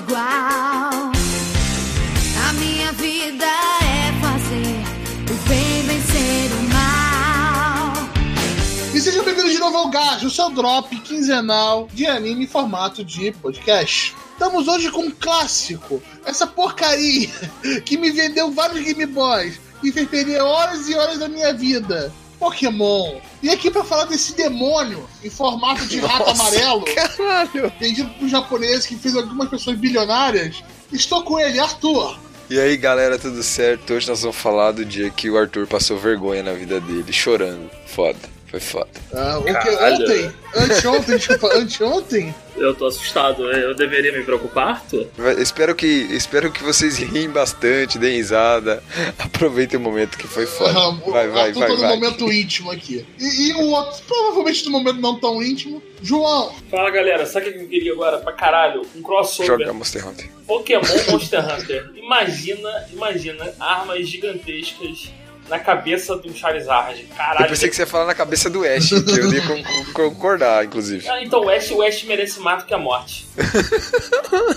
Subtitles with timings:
[0.00, 1.12] igual.
[2.48, 4.80] A minha vida é fazer
[5.30, 7.92] o bem vencer o mal.
[8.94, 13.04] E sejam bem-vindos de novo ao Gajo, o seu drop quinzenal de anime em formato
[13.04, 14.16] de podcast.
[14.32, 17.28] Estamos hoje com um clássico, essa porcaria
[17.84, 22.10] que me vendeu vários Game Boys e fez perder horas e horas da minha vida.
[22.40, 23.20] Pokémon.
[23.42, 27.72] E aqui pra falar desse demônio em formato de rato Nossa, amarelo, Caralho!
[27.78, 32.18] vendido pro japonês que fez algumas pessoas bilionárias, estou com ele, Arthur.
[32.48, 33.92] E aí galera, tudo certo?
[33.92, 37.70] Hoje nós vamos falar do dia que o Arthur passou vergonha na vida dele, chorando.
[37.86, 38.18] Foda,
[38.50, 38.88] foi foda.
[39.14, 43.50] Ah, o que, ontem, anteontem, desculpa, anteontem, Eu tô assustado.
[43.50, 44.84] Eu deveria me preocupar?
[45.16, 48.82] Vai- Espero que, espero que vocês riem bastante, deem risada.
[49.18, 50.78] Aproveitem o momento que foi foda.
[50.78, 51.88] Ah, Vai, vai, Arthur vai, tá no vai.
[51.96, 53.06] momento íntimo aqui.
[53.18, 56.52] E, e o outro, provavelmente no momento não tão íntimo, João.
[56.70, 58.82] Fala galera, sabe o que eu queria agora pra caralho?
[58.96, 59.58] Um crossover.
[59.58, 60.28] Joga Monster Hunter.
[60.46, 61.90] Pokémon Monster Hunter.
[61.94, 65.10] Imagina, imagina armas gigantescas
[65.50, 67.02] na cabeça um Charizard.
[67.16, 67.44] Caralho.
[67.44, 69.84] Eu pensei que você ia falar na cabeça do Ash, que eu ia con- con-
[70.10, 71.06] concordar, inclusive.
[71.08, 73.26] Ah, então o Ash, o Ash merece mais do que a morte.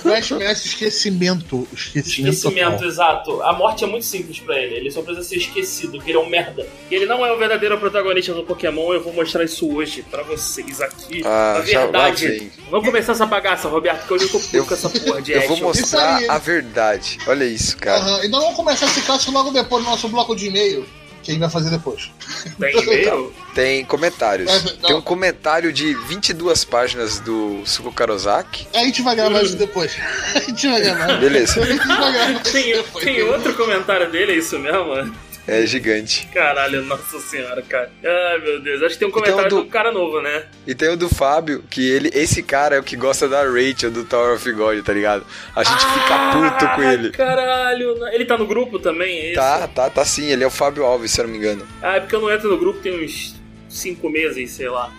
[0.05, 1.67] O Ash merece esquecimento.
[1.73, 2.33] Esquecimento.
[2.33, 3.41] Esquecimento, exato.
[3.41, 4.75] A morte é muito simples pra ele.
[4.75, 6.67] Ele só precisa ser esquecido, que ele é um merda.
[6.89, 8.94] E ele não é o verdadeiro protagonista do Pokémon.
[8.94, 11.22] Eu vou mostrar isso hoje pra vocês aqui.
[11.25, 12.52] Ah, verdade.
[12.69, 15.47] Vamos começar essa bagaça, Roberto, que hoje eu tô puto com essa porra de Eu
[15.47, 17.17] vou mostrar a verdade.
[17.28, 18.00] Olha isso, cara.
[18.00, 20.83] Aham, Então vamos começar esse caso logo depois no nosso bloco de e-mail,
[21.23, 22.11] que a gente vai fazer depois.
[22.59, 23.33] Tem e-mail?
[23.55, 24.52] Tem comentários.
[24.52, 24.88] É.
[24.88, 28.67] Tem um comentário de 22 páginas do Suko Karozaki.
[28.73, 29.95] A gente vai gravar isso depois.
[30.35, 31.17] A gente vai gravar.
[31.19, 31.61] Beleza.
[31.61, 33.05] A gente vai gravar Tem, depois.
[33.05, 35.13] tem outro comentário dele, é isso mesmo?
[35.45, 36.27] É gigante.
[36.33, 37.91] Caralho, nossa senhora, cara.
[38.03, 38.81] Ai, meu Deus.
[38.81, 40.45] Acho que tem um comentário Então, do- do cara novo, né?
[40.66, 43.91] E tem o do Fábio, que ele, esse cara é o que gosta da Rachel
[43.91, 45.25] do Tower of God, tá ligado?
[45.53, 47.12] A gente fica puto com Ah, ele.
[47.12, 48.07] Caralho.
[48.13, 49.34] Ele tá no grupo também, é?
[49.34, 51.68] Tá, tá, tá sim, ele é o Fábio Alves, se eu não me engano.
[51.81, 53.35] Ah, é porque eu não entro no grupo tem uns
[53.68, 54.94] cinco meses, sei lá.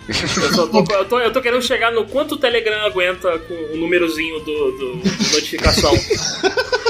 [0.57, 3.77] Eu, tô, eu, tô, eu tô querendo chegar no quanto o Telegram aguenta com o
[3.77, 4.95] númerozinho do- do
[5.33, 5.91] notificação.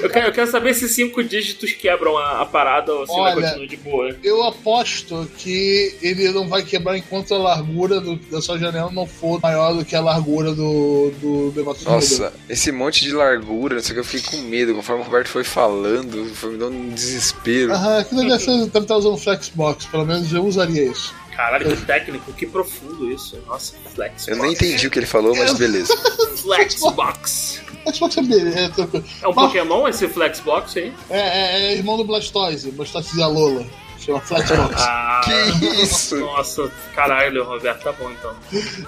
[0.00, 3.34] Eu quero, eu quero saber se cinco dígitos quebram a, a parada ou se Olha,
[3.34, 4.16] continuar de boa.
[4.22, 9.06] Eu aposto que ele não vai quebrar enquanto a largura do- da sua janela não
[9.06, 13.76] for maior do que a largura do, do negócio do Nossa, esse monte de largura,
[13.76, 14.74] não sei o que, eu fiquei com medo.
[14.74, 17.72] Conforme o Roberto foi falando, foi me dando um desespero.
[17.72, 21.14] Aham, aquilo deve, ser, deve estar usando Flexbox, pelo menos eu usaria isso.
[21.34, 23.36] Caralho, que técnico, que profundo isso.
[23.46, 24.28] Nossa, Flexbox.
[24.28, 25.96] Eu nem entendi o que ele falou, mas beleza.
[26.36, 27.60] Flexbox.
[27.92, 28.58] Xbox é beleza.
[28.58, 29.04] É, tranquilo.
[29.22, 30.92] É um Mas- Pokémon esse Flexbox aí?
[31.10, 33.64] é, é, é irmão do Blastoise, Blastoise e a Lola.
[33.98, 34.74] Chama Flexbox.
[34.76, 36.16] Ah, Que isso?
[36.16, 38.34] Nossa, caralho, Roberto, tá bom então.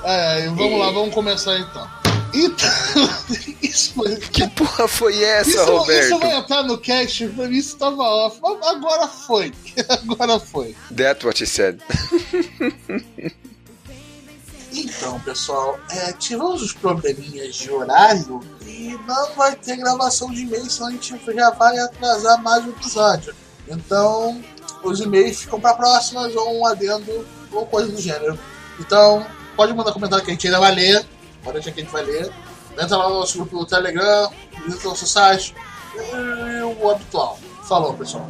[0.04, 1.88] É, vamos lá, vamos começar então.
[2.34, 2.68] Então,
[3.62, 4.16] isso foi.
[4.16, 6.04] Que porra foi essa, Isso, Roberto?
[6.04, 8.38] isso vai entrar no cast, pra mim isso tava off.
[8.44, 9.52] Agora foi.
[9.88, 10.74] Agora foi.
[10.94, 11.80] That's what he said.
[14.76, 20.69] Então, pessoal, é, tivemos os probleminhas de horário e não vai ter gravação de e-mail,
[20.69, 23.34] senão a gente já vai atrasar mais o episódio.
[23.66, 24.42] Então,
[24.82, 28.38] os e-mails ficam para próximas ou um adendo ou coisa do gênero.
[28.78, 29.26] Então,
[29.56, 31.06] pode mandar comentário que a gente ainda vai ler,
[31.43, 32.31] pode deixar que a gente vai ler.
[32.78, 34.31] Entra lá no nosso grupo do Telegram,
[34.62, 35.54] visita o nosso site
[35.94, 37.38] e o habitual.
[37.66, 38.28] Falou, pessoal.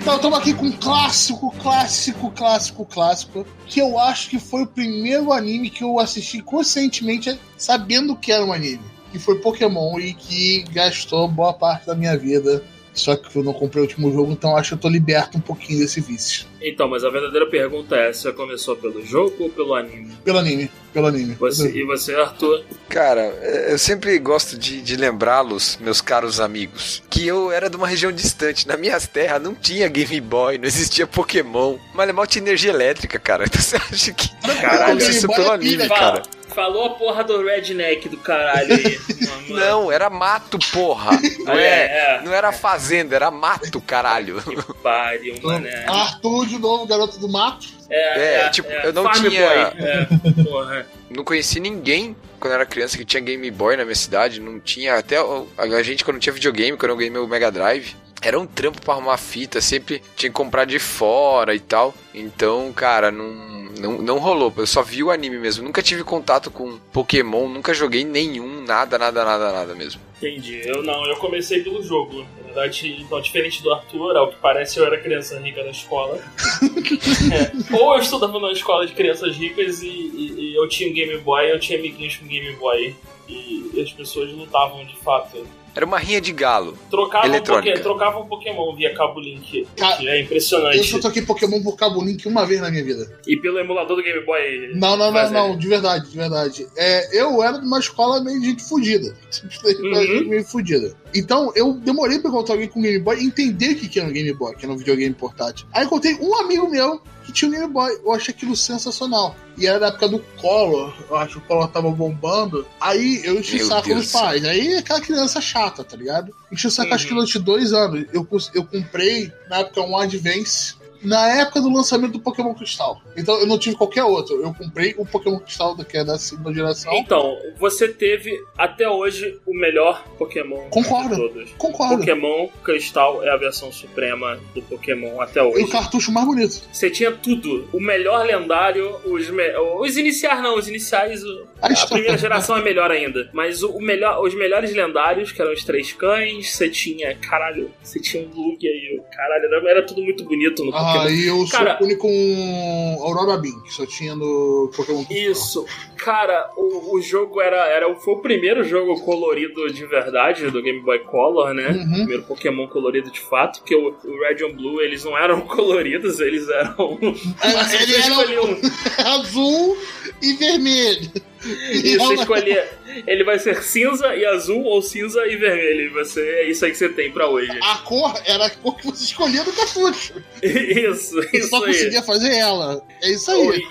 [0.00, 4.66] Então estamos aqui com um clássico, clássico, clássico, clássico, que eu acho que foi o
[4.66, 8.80] primeiro anime que eu assisti conscientemente sabendo que era um anime.
[9.10, 12.62] Que foi Pokémon e que gastou boa parte da minha vida.
[12.98, 15.40] Só que eu não comprei o último jogo, então acho que eu tô liberto um
[15.40, 16.46] pouquinho desse vício.
[16.60, 20.12] Então, mas a verdadeira pergunta é: você começou pelo jogo ou pelo anime?
[20.24, 21.34] Pelo anime, pelo anime.
[21.34, 22.64] Você, e você, Arthur?
[22.88, 27.76] Cara, é, eu sempre gosto de, de lembrá-los, meus caros amigos, que eu era de
[27.76, 28.66] uma região distante.
[28.66, 31.78] Na minhas terras não tinha Game Boy, não existia Pokémon.
[31.94, 33.44] Mas mal tinha energia elétrica, cara.
[33.48, 34.28] Então você acha que
[34.60, 36.22] Caralho, isso pelo é anime, cara?
[36.58, 38.98] Falou a porra do redneck do caralho aí.
[39.26, 39.38] Mano.
[39.60, 41.12] Não, era mato, porra.
[41.44, 42.22] Não, É, é, é.
[42.24, 44.42] não era fazenda, era mato, caralho.
[44.82, 45.84] Pariu, Então, mané.
[45.86, 47.66] Arthur de novo, garoto do mato.
[47.90, 49.58] É, tipo, eu não Farm tinha- Boy.
[49.82, 50.86] É, porra.
[51.08, 54.40] Não conheci ninguém quando eu era criança que tinha Game Boy na minha cidade.
[54.40, 54.96] Não tinha.
[54.96, 57.94] Até a gente, quando tinha videogame, quando eu ganhei meu Mega Drive.
[58.20, 61.94] Era um trampo pra arrumar fita, sempre tinha que comprar de fora e tal.
[62.12, 63.32] Então, cara, não,
[63.78, 64.52] não, não rolou.
[64.56, 65.64] Eu só vi o anime mesmo.
[65.64, 70.00] Nunca tive contato com Pokémon, nunca joguei nenhum, nada, nada, nada, nada mesmo.
[70.16, 70.60] Entendi.
[70.64, 72.26] Eu não, eu comecei pelo jogo.
[72.38, 76.18] Na verdade, então, diferente do Arthur, ao que parece, eu era criança rica da escola.
[77.32, 77.76] é.
[77.76, 81.16] Ou eu estudava numa escola de crianças ricas e, e, e eu tinha um Game
[81.18, 82.96] Boy, eu tinha amiguinhos com Game Boy.
[83.28, 85.46] E, e as pessoas lutavam de fato.
[85.78, 86.76] Era uma rinha de galo.
[86.90, 87.70] Trocavam, Eletrônica.
[87.70, 89.64] poké, trocavam Pokémon via cabo Link.
[89.76, 90.82] Ca- é Eu impressionante.
[90.82, 93.08] só toquei Pokémon por Cabo Link uma vez na minha vida.
[93.28, 94.72] E pelo emulador do Game Boy.
[94.74, 96.66] Não, não, não, é- não, de verdade, de verdade.
[96.76, 99.14] É, eu era de uma escola meio de gente fudida.
[99.78, 100.28] Uhum.
[100.28, 100.96] meio fudida.
[101.14, 104.08] Então eu demorei pra encontrar alguém com Game Boy e entender o que que era
[104.08, 105.64] um Game Boy, que era um videogame portátil.
[105.72, 107.92] Aí encontrei um amigo meu que tinha um Game Boy.
[108.04, 109.36] Eu achei aquilo sensacional.
[109.58, 112.64] E era da época do Collor, eu acho que o Collor tava bombando.
[112.80, 114.44] Aí eu enchi o saco dos pais.
[114.44, 116.32] Aí aquela criança chata, tá ligado?
[116.52, 116.94] Enchi o saco Uhum.
[116.94, 118.06] acho que durante dois anos.
[118.12, 123.00] Eu, eu comprei, na época, um Advance na época do lançamento do Pokémon Cristal.
[123.16, 124.40] Então eu não tive qualquer outro.
[124.42, 126.92] Eu comprei o Pokémon Cristal, que é da segunda geração.
[126.94, 131.14] Então, você teve até hoje o melhor Pokémon Concordo.
[131.14, 131.50] de todos.
[131.58, 131.98] Concordo.
[131.98, 135.64] Pokémon Cristal é a versão suprema do Pokémon até E hoje.
[135.64, 136.62] o cartucho mais bonito.
[136.72, 137.68] Você tinha tudo.
[137.72, 139.56] O melhor lendário, os, me...
[139.80, 141.22] os iniciais não, os iniciais.
[141.24, 143.28] o- A A primeira geração é melhor ainda.
[143.32, 147.14] Mas o, o melhor, os melhores lendários, que eram os três cães, você tinha.
[147.16, 149.02] Caralho, você tinha um Lugia e o.
[149.14, 151.08] Caralho, era, era tudo muito bonito no Ah, Pokémon.
[151.10, 155.04] e eu sou Cara- o único com Aurora Beam, que só tinha no Pokémon.
[155.10, 155.66] Isso,
[155.96, 157.92] cara, o, o jogo era, era.
[157.96, 161.70] Foi o primeiro jogo colorido de verdade do Game Boy Color, né?
[161.70, 161.82] Uhum.
[161.82, 165.40] O primeiro Pokémon colorido de fato, porque o, o Red and Blue eles não eram
[165.48, 166.98] coloridos, eles eram.
[167.42, 169.12] É, ele era um.
[169.18, 169.76] azul
[170.22, 171.10] e vermelho.
[171.44, 172.68] E você escolhia.
[173.06, 175.92] Ele vai ser cinza e azul ou cinza e vermelho.
[175.94, 177.50] Você, é isso aí que você tem pra hoje.
[177.62, 180.14] A cor era a cor que você escolhia do cartucho.
[180.42, 181.72] Isso, isso só aí.
[181.72, 182.82] conseguia fazer ela.
[183.02, 183.62] É isso aí.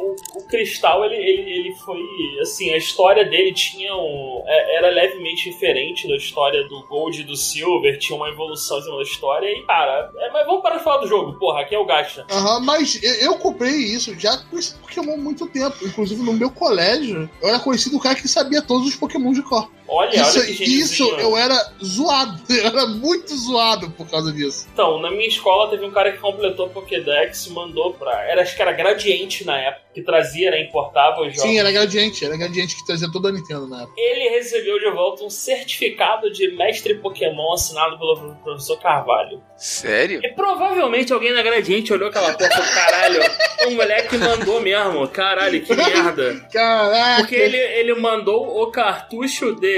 [0.00, 2.00] O, o Cristal, ele, ele, ele foi.
[2.40, 4.42] Assim, a história dele tinha um.
[4.46, 9.02] é- Era levemente diferente da história do Gold e do Silver, tinha uma evolução da
[9.02, 9.46] história.
[9.48, 12.24] E, cara, é, mas vamos parar de falar do jogo, porra, aqui é o Gacha.
[12.30, 15.76] Aham, mas eu, eu comprei isso já com esse Pokémon há muito tempo.
[15.82, 19.42] Inclusive no meu colégio, eu era conhecido o cara que sabia todos os Pokémon de
[19.42, 19.70] cor.
[19.88, 22.38] Olha, Isso, olha que isso eu era zoado.
[22.48, 24.66] Eu era muito zoado por causa disso.
[24.72, 28.22] Então, na minha escola teve um cara que completou o Pokédex e mandou pra.
[28.24, 30.62] Era, acho que era Gradiente na época, que trazia, né?
[30.62, 31.42] Importava os jogos.
[31.42, 32.24] Sim, era Gradiente.
[32.24, 33.94] Era Gradiente que trazia toda a Nintendo na época.
[33.96, 39.42] Ele recebeu de volta um certificado de mestre Pokémon assinado pelo professor Carvalho.
[39.56, 40.20] Sério?
[40.22, 43.20] E provavelmente alguém na Gradiente olhou aquela porra e falou: caralho,
[43.66, 46.46] o moleque mandou mesmo, caralho, que merda.
[46.52, 47.22] Caraca!
[47.22, 49.77] Porque ele, ele mandou o cartucho dele.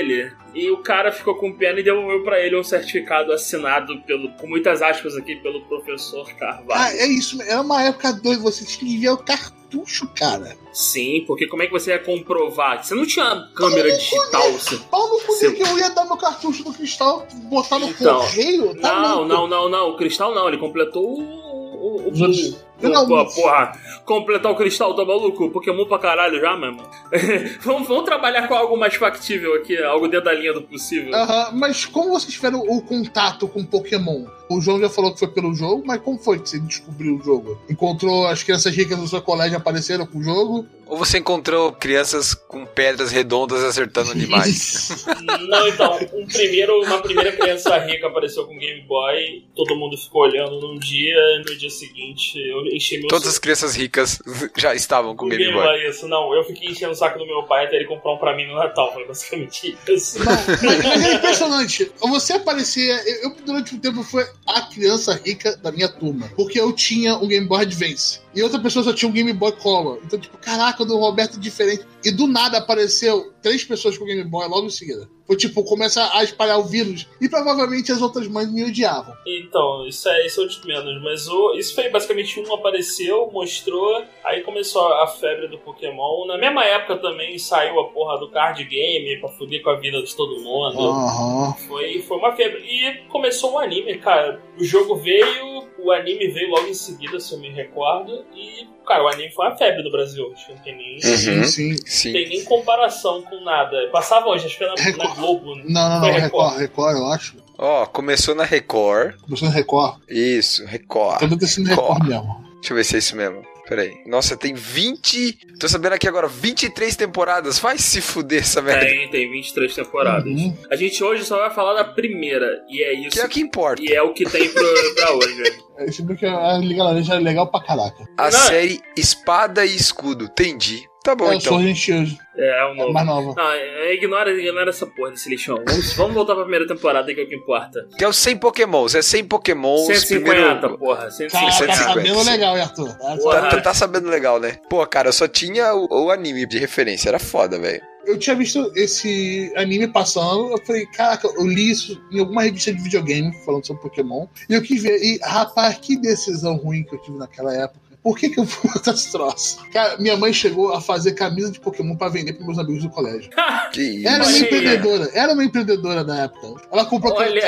[0.55, 4.47] E o cara ficou com pena e devolveu pra ele um certificado assinado pelo, com
[4.49, 6.97] muitas aspas aqui, pelo professor Ah, Carvalho.
[6.99, 7.41] é isso.
[7.43, 8.43] Era uma época doida.
[8.43, 10.57] Você tinha que enviar o cartucho, cara.
[10.73, 12.83] Sim, porque como é que você ia comprovar?
[12.85, 14.53] Você não tinha câmera digital.
[14.53, 14.77] Você...
[14.91, 18.19] Pau no cu Seu- que eu ia dar meu cartucho no cristal, botar no Então,
[18.21, 18.75] correio.
[18.81, 19.29] Tá Não, louco.
[19.29, 19.91] não, não, não.
[19.91, 21.21] O cristal não, ele completou o.
[21.21, 22.70] o, o.
[22.83, 23.73] Não, Pô, porra,
[24.05, 25.51] completar o cristal, tá maluco?
[25.51, 26.83] Pokémon pra caralho já, mesmo.
[27.63, 31.15] vamos, vamos trabalhar com algo mais factível aqui, algo dentro da linha do possível.
[31.15, 34.25] Aham, mas como vocês tiveram o contato com Pokémon?
[34.49, 37.23] O João já falou que foi pelo jogo, mas como foi que você descobriu o
[37.23, 37.59] jogo?
[37.69, 40.67] Encontrou as crianças ricas do seu colégio apareceram com o jogo?
[40.91, 45.07] Ou você encontrou crianças com pedras redondas acertando animais?
[45.49, 50.23] Não, então, um primeiro, uma primeira criança rica apareceu com Game Boy, todo mundo ficou
[50.23, 54.21] olhando num dia, e no dia seguinte eu enchi meu Todas as crianças ricas
[54.57, 55.89] já estavam com o Game Boy.
[55.89, 56.07] isso.
[56.09, 58.47] Não, eu fiquei enchendo o saco do meu pai até ele comprar um pra mim
[58.47, 60.19] no Natal, foi basicamente isso.
[60.19, 61.93] Não, mas, mas é impressionante.
[62.01, 62.95] Você aparecia.
[63.07, 66.31] Eu, eu, durante um tempo, fui a criança rica da minha turma.
[66.37, 68.21] Porque eu tinha um Game Boy Advance.
[68.35, 69.99] E outra pessoa só tinha um Game Boy Color.
[70.05, 71.85] Então, tipo, caraca, do Roberto é diferente.
[72.05, 75.09] E do nada apareceu três pessoas com Game Boy logo em seguida.
[75.27, 77.07] Foi tipo, começa a espalhar o vírus.
[77.21, 79.15] E provavelmente as outras mães me odiavam.
[79.25, 83.31] Então, isso é, isso é o de menos, mas o, isso foi basicamente um apareceu,
[83.33, 86.27] mostrou, aí começou a febre do Pokémon.
[86.27, 90.03] Na mesma época também saiu a porra do card game pra fuder com a vida
[90.03, 90.81] de todo mundo.
[90.81, 91.55] Aham.
[91.69, 92.63] Foi, foi uma febre.
[92.63, 94.43] E começou o anime, cara.
[94.59, 99.05] O jogo veio, o anime veio logo em seguida, se eu me recordo, e, cara,
[99.05, 100.33] o anime foi uma febre no Brasil.
[100.35, 101.45] Acho que não tem nem, Uhum.
[101.45, 102.13] Sim, sim.
[102.13, 103.89] Tem nem comparação com nada.
[103.91, 105.57] Passava hoje, acho que era na, na Globo.
[105.57, 106.01] Não, não, não.
[106.01, 107.37] Foi Record, Record, eu acho.
[107.59, 109.17] Ó, começou na Record.
[109.21, 110.01] Começou no Record.
[110.09, 111.19] Isso, Record.
[111.39, 112.45] Ter sido no Record mesmo.
[112.55, 113.43] Deixa eu ver se é isso mesmo.
[113.71, 114.03] Peraí.
[114.05, 115.57] Nossa, tem 20.
[115.61, 117.61] Tô sabendo aqui agora, 23 temporadas.
[117.61, 118.85] Vai se fuder essa merda.
[118.85, 120.25] Tem, tem 23 temporadas.
[120.27, 120.57] Uhum.
[120.69, 123.11] A gente hoje só vai falar da primeira, e é isso.
[123.11, 123.81] Que é o que importa.
[123.81, 125.63] E é o que tem pro, pra hoje.
[125.85, 128.05] Esse que a Liga Laranja é legal pra caraca.
[128.19, 128.31] A Não.
[128.33, 130.25] série Espada e Escudo.
[130.25, 130.89] Entendi.
[131.03, 131.59] Tá bom, é, então.
[131.59, 132.93] É, é o É novo.
[132.93, 133.35] mais nova.
[133.35, 135.57] Não, é, ignora, ignora essa porra desse lixão.
[135.67, 137.87] Vamos, vamos voltar pra primeira temporada, que é o que importa.
[137.97, 138.95] Que é o 100 Pokémons.
[138.95, 139.87] É 100 Pokémons.
[139.87, 140.79] 150, primeiro...
[140.79, 141.11] porra.
[141.11, 141.33] 150.
[141.33, 142.93] Cara, tá 150, sabendo legal, hein, Arthur?
[142.99, 143.17] Tá.
[143.17, 144.59] Tá, tá- tá sabendo legal, né?
[144.69, 147.09] Pô, cara, eu só tinha o, o anime de referência.
[147.09, 147.81] Era foda, velho.
[148.05, 152.73] Eu tinha visto esse anime passando, eu falei, caraca, eu li isso em alguma revista
[152.73, 156.95] de videogame falando sobre Pokémon, e eu quis ver, e rapaz, que decisão ruim que
[156.95, 157.91] eu tive naquela época.
[158.03, 159.59] Por que, que eu fui botar esse troço?
[159.73, 162.91] Cara, minha mãe chegou a fazer camisa de Pokémon pra vender pros meus amigos do
[162.91, 163.31] colégio.
[163.73, 164.09] Que isso.
[164.09, 166.61] Era uma empreendedora, era uma empreendedora da época.
[166.73, 167.41] Ela comprou Olha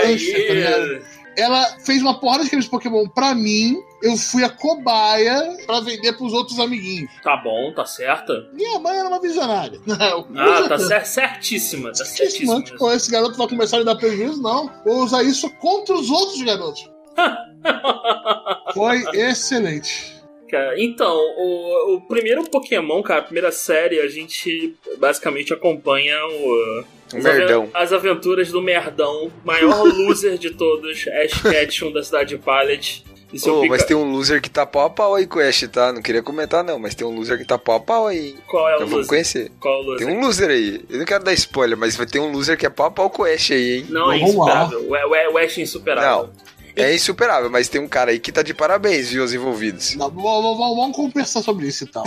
[0.47, 1.03] tá ligado?
[1.37, 6.13] Ela fez uma porrada de de Pokémon pra mim, eu fui a cobaia pra vender
[6.15, 7.11] pros outros amiguinhos.
[7.23, 8.33] Tá bom, tá certa.
[8.53, 9.81] Minha mãe era uma visionária.
[9.87, 12.55] Não, Ah, tá cer- certíssima, tá certíssima.
[12.57, 12.63] Certíssimo.
[12.63, 14.43] Tipo, esse garoto vai começar a dar prejuízo?
[14.43, 14.71] Não.
[14.85, 16.91] Vou usar isso contra os outros garotos.
[18.75, 20.22] Foi excelente.
[20.53, 26.85] Cara, Então, o, o primeiro Pokémon, cara, a primeira série, a gente basicamente acompanha o.
[27.15, 27.71] O as merdão.
[27.73, 33.03] As aventuras do merdão, maior loser de todos, Ash Ketchum da cidade de Pallet.
[33.47, 35.67] Ô, pica- mas tem um loser que tá pau a pau aí com o Ash,
[35.73, 35.91] tá?
[35.91, 38.35] Não queria comentar, não, mas tem um loser que tá pau a pau aí.
[38.47, 39.09] Qual é o Então vamos loser?
[39.09, 39.53] conhecer.
[39.59, 40.07] Qual é o loser?
[40.07, 40.85] Tem um loser aí.
[40.91, 43.09] Eu não quero dar spoiler, mas vai ter um loser que é pau a pau
[43.09, 43.87] com o Ash aí, hein?
[43.89, 44.81] Não, é insuperável.
[44.81, 46.27] O, o, o Ash é insuperável.
[46.27, 46.52] Não.
[46.77, 49.95] É insuperável, mas tem um cara aí que tá de parabéns, viu, os envolvidos.
[49.95, 52.05] Não, vamos, vamos- vamos conversar sobre isso e tal.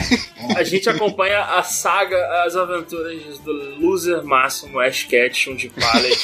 [0.55, 6.17] A gente acompanha a saga, as aventuras do loser máximo Ash Ketchum de Pallet.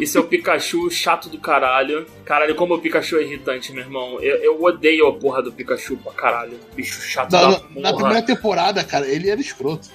[0.00, 2.06] e seu Pikachu chato do caralho.
[2.24, 4.18] Caralho, como o Pikachu é irritante, meu irmão.
[4.20, 6.58] Eu, eu odeio a porra do Pikachu pra caralho.
[6.74, 7.80] Bicho chato Na, da porra.
[7.80, 9.88] na primeira temporada, cara, ele era escroto.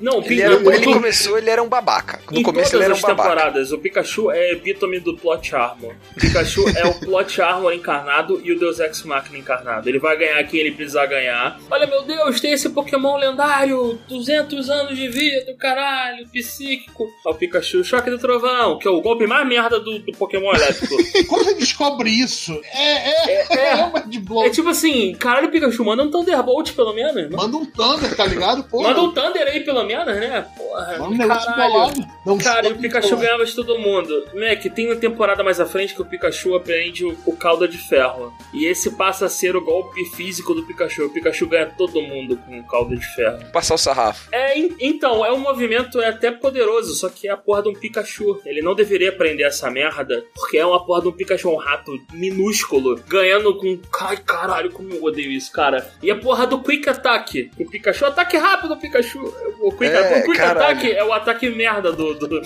[0.00, 2.20] Não, o Ele, era- ele começou, ele era um babaca.
[2.30, 3.28] No Em começo todas ele era um as babaca.
[3.30, 5.94] temporadas, o Pikachu é epítome do Plot Armor.
[6.16, 9.88] O Pikachu é o Plot Armor encarnado e o Deus Ex Machina encarnado.
[9.88, 11.58] Ele vai ganhar quem ele precisar ganhar.
[11.70, 17.08] Olha, meu Deus, tem esse Pokémon lendário, 200 anos de vida, caralho, psíquico.
[17.24, 20.96] O Pikachu, choque do trovão, que é o golpe mais merda do, do Pokémon elétrico.
[21.28, 24.44] Quando você descobre isso, é, é, é, uma de blow.
[24.44, 27.30] é tipo assim, caralho, Pikachu, manda um Thunderbolt pelo menos.
[27.30, 28.64] Manda, Manda um Thunder, tá ligado?
[28.64, 30.46] Porra, manda um Thunder aí pelo menos, né?
[30.56, 31.92] Porra, manda um caralho.
[32.26, 34.26] um Cara, e o Pikachu ganhava de todo mundo.
[34.34, 37.78] Mac, tem uma temporada mais à frente que o Pikachu aprende o, o cauda de
[37.78, 38.32] ferro.
[38.52, 41.06] E esse passa a ser o golpe físico do Pikachu.
[41.06, 43.38] O Pikachu ganha todo mundo com o cauda de ferro.
[43.52, 44.28] Passar o sarrafo.
[44.32, 47.68] É, en- então, é um movimento é até poderoso, só que é a porra de
[47.70, 48.40] um Pikachu.
[48.44, 51.92] Ele não deveria aprender essa merda, porque é uma porra de um Pikachu, um rato
[52.12, 53.78] minúsculo, ganhando com.
[54.00, 55.90] Ai, caralho, como eu odeio isso, cara.
[56.02, 57.50] E a porra do Quick Attack.
[57.58, 59.18] O Pikachu, ataque rápido, Pikachu.
[59.60, 60.66] O Quick, É, o quick caralho.
[60.78, 62.40] Attack é o ataque merda do, do, do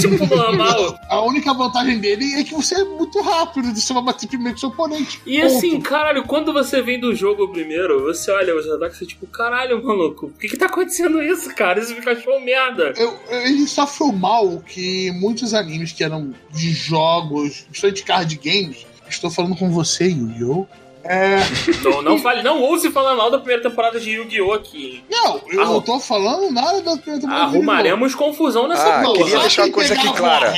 [0.00, 0.96] tipo normal.
[1.08, 3.45] A única vantagem dele é que você é muito rápido,
[3.94, 5.20] vai bater primeiro que seu oponente.
[5.26, 5.56] E Ponto.
[5.56, 9.82] assim, caralho, quando você vem do jogo primeiro, você olha os ataques e tipo, caralho,
[9.84, 11.80] maluco, por que que tá acontecendo isso, cara?
[11.80, 12.92] Esse um merda.
[12.96, 18.86] Eu, ele sofre o mal que muitos animes que eram de jogos, principalmente card games,
[19.08, 20.66] estou falando com você, Yu-Gi-Oh!
[21.08, 21.36] É,
[21.84, 24.52] Não, não fale, não ouse falar mal da primeira temporada de Yu-Gi-Oh!
[24.52, 25.02] aqui.
[25.10, 27.42] não, eu Arru- não tô falando nada da primeira temporada!
[27.44, 29.18] Arrumaremos confusão nessa Ah, porra.
[29.24, 30.54] queria deixar uma coisa aqui clara.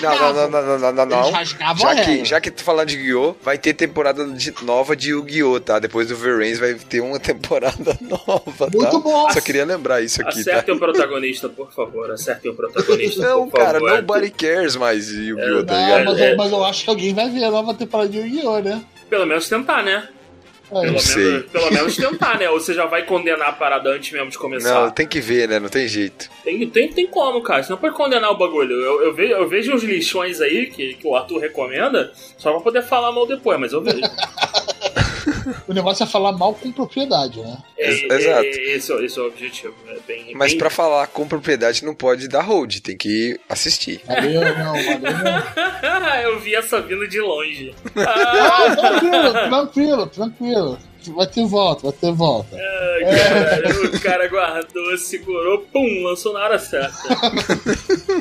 [0.00, 1.32] Não, não, não, não, não, não, não.
[1.76, 3.34] Já que, já que tu falando de Yu-Gi-Oh!
[3.42, 5.60] vai ter temporada de- nova de Yu-Gi-Oh!
[5.60, 5.78] tá?
[5.78, 8.68] Depois do Verrains vai ter uma temporada nova, tá?
[8.72, 9.30] Muito bom.
[9.30, 10.50] Só queria lembrar isso aqui, tá?
[10.52, 12.10] Acertem o protagonista, por favor.
[12.10, 13.96] Acertem o protagonista, Não, por cara, favor.
[13.96, 15.64] nobody cares mais de Yu-Gi-Oh!
[15.64, 16.04] tá Não, ligado?
[16.04, 16.32] mas, É.
[16.32, 18.82] eu, mas eu acho que alguém vai ver a nova temporada de Yu-Gi-Oh, né?
[19.10, 20.08] Pelo menos tentar, né?
[20.70, 21.14] É, Pelo menos,
[21.50, 22.48] pelo menos tentar, né?
[22.48, 24.72] Ou você já vai condenar a parada antes mesmo de começar.
[24.72, 25.58] Não, tem que ver, né?
[25.58, 26.30] Não tem jeito.
[26.44, 27.60] Tem, tem, tem como, cara.
[27.60, 28.72] Você não pode condenar o bagulho.
[28.72, 32.60] Eu, eu, vejo, eu vejo uns lixões aí que, que o Arthur recomenda só pra
[32.60, 33.98] poder falar mal depois, mas eu vejo.
[35.66, 37.58] O negócio é falar mal com propriedade, né?
[37.78, 38.44] É, é, exato.
[38.44, 39.74] é, esse, é- esse é o objetivo.
[39.88, 40.58] É bem, Mas bem...
[40.58, 44.00] pra falar com propriedade não pode dar hold, tem que assistir.
[44.06, 46.14] Valeu, não, valeu, não.
[46.22, 47.74] eu vi essa vindo de longe.
[47.96, 50.78] Ah, tranquilo, tranquilo, tranquilo.
[51.08, 52.56] Vai ter volta, vai ter volta.
[52.56, 56.90] Ai, cara, o cara guardou, segurou, pum, lançou na hora certa.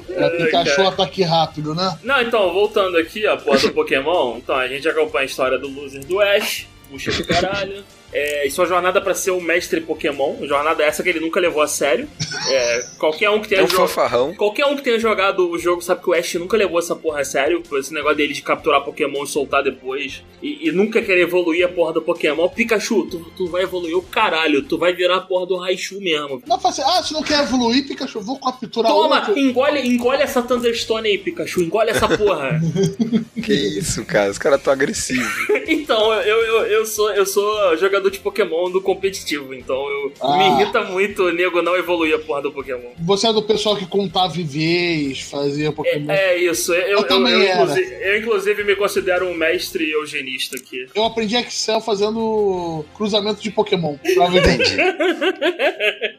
[0.09, 0.89] É Pikachu cara.
[0.89, 1.98] ataque rápido, né?
[2.03, 5.67] Não, então, voltando aqui, a porra do Pokémon, então a gente acompanha a história do
[5.67, 7.83] loser do Ash, puxa do caralho.
[8.12, 10.36] É, e sua jornada pra ser o mestre Pokémon.
[10.48, 12.08] Jornada essa que ele nunca levou a sério.
[12.48, 14.36] É, qualquer um que tenha É um jogado.
[14.36, 17.22] Qualquer um que tenha jogado o jogo sabe que o Ash nunca levou essa porra
[17.22, 17.62] a sério.
[17.74, 20.24] Esse negócio dele de capturar Pokémon e soltar depois.
[20.42, 22.48] E, e nunca querer evoluir a porra do Pokémon.
[22.50, 24.63] Pikachu, tu, tu vai evoluir o caralho.
[24.63, 26.42] Tu vai virar a porra do Raichu mesmo.
[26.48, 29.38] Não, fala assim, ah, se não quer evoluir, Pikachu, vou capturar Toma, outro.
[29.38, 31.62] engole, engole essa Thunderstone aí, Pikachu.
[31.62, 32.60] Engole essa porra.
[33.39, 34.30] Que isso, cara.
[34.30, 35.32] Os caras tão agressivos.
[35.68, 39.53] então, eu, eu, eu, sou, eu sou jogador de Pokémon do competitivo.
[39.53, 40.38] Então, eu, Ah.
[40.38, 42.91] me irrita muito o nego não evoluir a porra do Pokémon.
[43.00, 46.12] Você é do pessoal que contava vivês, fazia Pokémon.
[46.12, 46.72] É, é isso.
[46.74, 47.63] Eu, eu, eu, também era.
[47.63, 50.86] inclusive, eu, inclusive, me considero um mestre eugenista aqui.
[50.94, 53.96] Eu aprendi Excel fazendo cruzamento de Pokémon.
[54.06, 54.77] Entendi.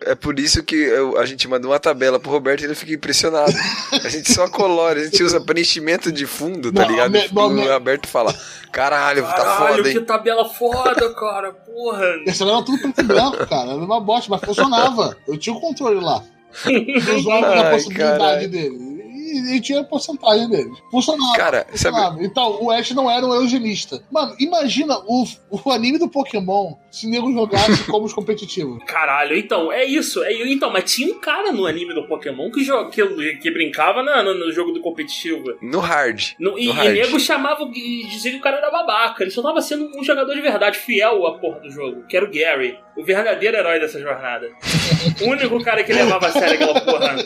[0.02, 2.92] É por isso que eu- a gente manda uma tabela pro Roberto e ele fica
[2.92, 3.52] impressionado.
[3.92, 7.10] A gente só colore, a gente usa preenchimento de fundo, tá Não, ligado?
[7.10, 8.34] me- o me- Roberto fala:
[8.72, 10.04] Caralho, tá Caralho, foda, que hein?
[10.04, 11.54] tabela foda, cara.
[11.74, 12.04] Porra.
[12.26, 13.70] Esse era tudo preto e branco, cara.
[13.72, 15.16] Era uma bosta, mas funcionava.
[15.26, 16.22] Eu tinha o controle lá.
[16.66, 18.48] Eu usava a possibilidade caralho.
[18.48, 18.89] dele.
[19.30, 20.70] E, e tinha a porcentagem dele.
[20.90, 21.36] Funcionava.
[21.36, 22.22] Cara, funcionava.
[22.24, 24.02] Então, o Ash não era um eugenista.
[24.10, 28.82] Mano, imagina o, o anime do Pokémon se o nego jogasse como os competitivos.
[28.86, 30.22] Caralho, então, é isso.
[30.24, 33.02] É, então, mas tinha um cara no anime do Pokémon que, jo- que,
[33.36, 35.44] que brincava na- no, no jogo do competitivo.
[35.62, 36.20] No hard.
[36.38, 36.92] No- e, No e hard.
[36.92, 39.22] nego chamava e dizia que o cara era babaca.
[39.22, 42.26] Ele só tava sendo um jogador de verdade, fiel à porra do jogo, que era
[42.26, 44.48] o Gary, o verdadeiro herói dessa jornada.
[45.22, 47.16] o único cara que levava a sério aquela porra.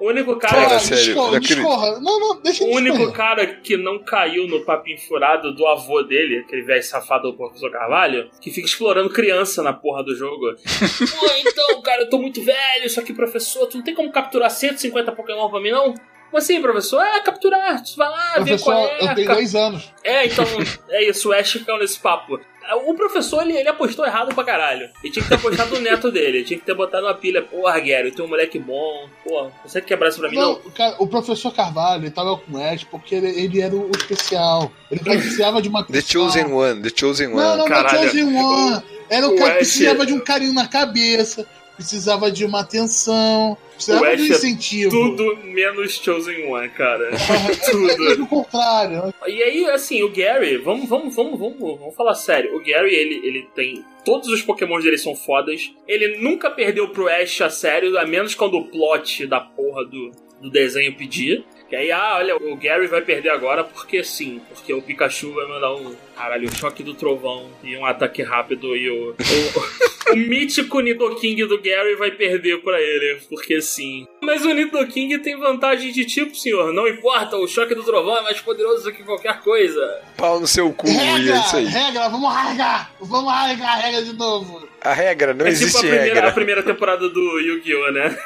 [0.00, 0.54] O único cara.
[0.54, 1.56] Cara, Ah, sério, acredito.
[1.56, 2.00] discorra.
[2.00, 6.38] Não, não, deixa O único cara que não caiu no papinho furado do avô dele,
[6.38, 10.54] aquele velho safado do professor Carvalho, que fica explorando criança na porra do jogo.
[10.54, 14.50] Pô, então, cara, eu tô muito velho, só que, professor, tu não tem como capturar
[14.50, 15.94] 150 Pokémon pra mim, não?
[16.34, 17.00] Como assim, professor?
[17.00, 19.04] É, capturar, tu vai lá, ver Professor, qual é.
[19.04, 19.92] eu tenho dois anos.
[20.02, 20.44] É, então,
[20.90, 22.40] é isso, o Ash caiu nesse papo.
[22.86, 24.90] O professor, ele, ele apostou errado pra caralho.
[25.00, 26.38] Ele tinha que ter apostado no neto dele.
[26.38, 27.40] Ele tinha que ter botado uma pilha.
[27.40, 29.08] Porra, Gary, tu é um moleque bom.
[29.22, 30.70] Porra, consegue quebrar isso pra mim, Não, não?
[30.72, 34.72] cara, o professor Carvalho ele tava com o Ash porque ele, ele era o especial.
[34.90, 36.22] Ele precisava de uma The atenção.
[36.22, 37.36] Chosen One, The Chosen One.
[37.36, 37.98] Não, não, Caralho.
[38.00, 38.82] The Chosen One.
[39.08, 43.56] Era o O cara que precisava de um carinho na cabeça, precisava de uma atenção,
[43.72, 44.90] precisava O de um é incentivo.
[44.90, 47.10] Tudo menos Chosen One, cara.
[47.14, 48.16] É Tudo.
[48.16, 49.14] do contrário.
[49.26, 52.56] E aí, assim, o Gary, vamos, vamos, vamos, vamos, vamos falar sério.
[52.56, 53.84] O Gary, ele, ele tem.
[54.04, 55.72] Todos os Pokémon dele são fodas.
[55.88, 60.10] Ele nunca perdeu pro Ash a sério, a menos quando o plot da porra do,
[60.40, 61.44] do desenho pedir.
[61.74, 64.40] Que aí, ah, olha, o Gary vai perder agora porque sim.
[64.48, 65.92] Porque o Pikachu vai mandar um.
[66.16, 69.10] Caralho, o choque do trovão e um ataque rápido e o.
[69.10, 74.06] O, o mítico Nidoking do Gary vai perder pra ele, porque sim.
[74.22, 76.72] Mas o Nidoking tem vantagem de tipo, senhor.
[76.72, 80.00] Não importa, o choque do trovão é mais poderoso do que qualquer coisa.
[80.16, 81.64] Pau no seu cu, e Regra, é isso aí.
[81.64, 82.92] regra, vamos rasgar!
[83.00, 84.68] Vamos rasgar a regra de novo.
[84.80, 86.32] A regra, não é tipo a existe primeira, a regra.
[86.32, 88.16] primeira temporada do Yu-Gi-Oh, né?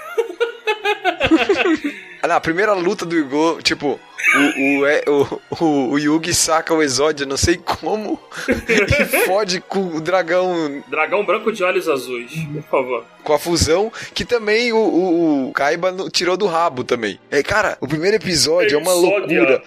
[2.22, 3.98] Ah, Na primeira luta do Igor, tipo,
[4.34, 8.20] o, o, é- o, o, Yugi saca o Exódio, não sei como,
[8.68, 13.04] e fode com o dragão Dragão branco de olhos azuis, por favor.
[13.22, 17.18] com a fusão, que também o, o, o Kaiba tirou do rabo também.
[17.30, 19.62] É, cara, o primeiro episódio é uma loucura.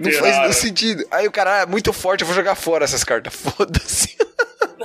[0.00, 1.04] Não faz sentido.
[1.10, 3.32] Aí o cara, ah, é muito forte, eu vou jogar fora essas cartas.
[3.36, 4.16] Foda-se.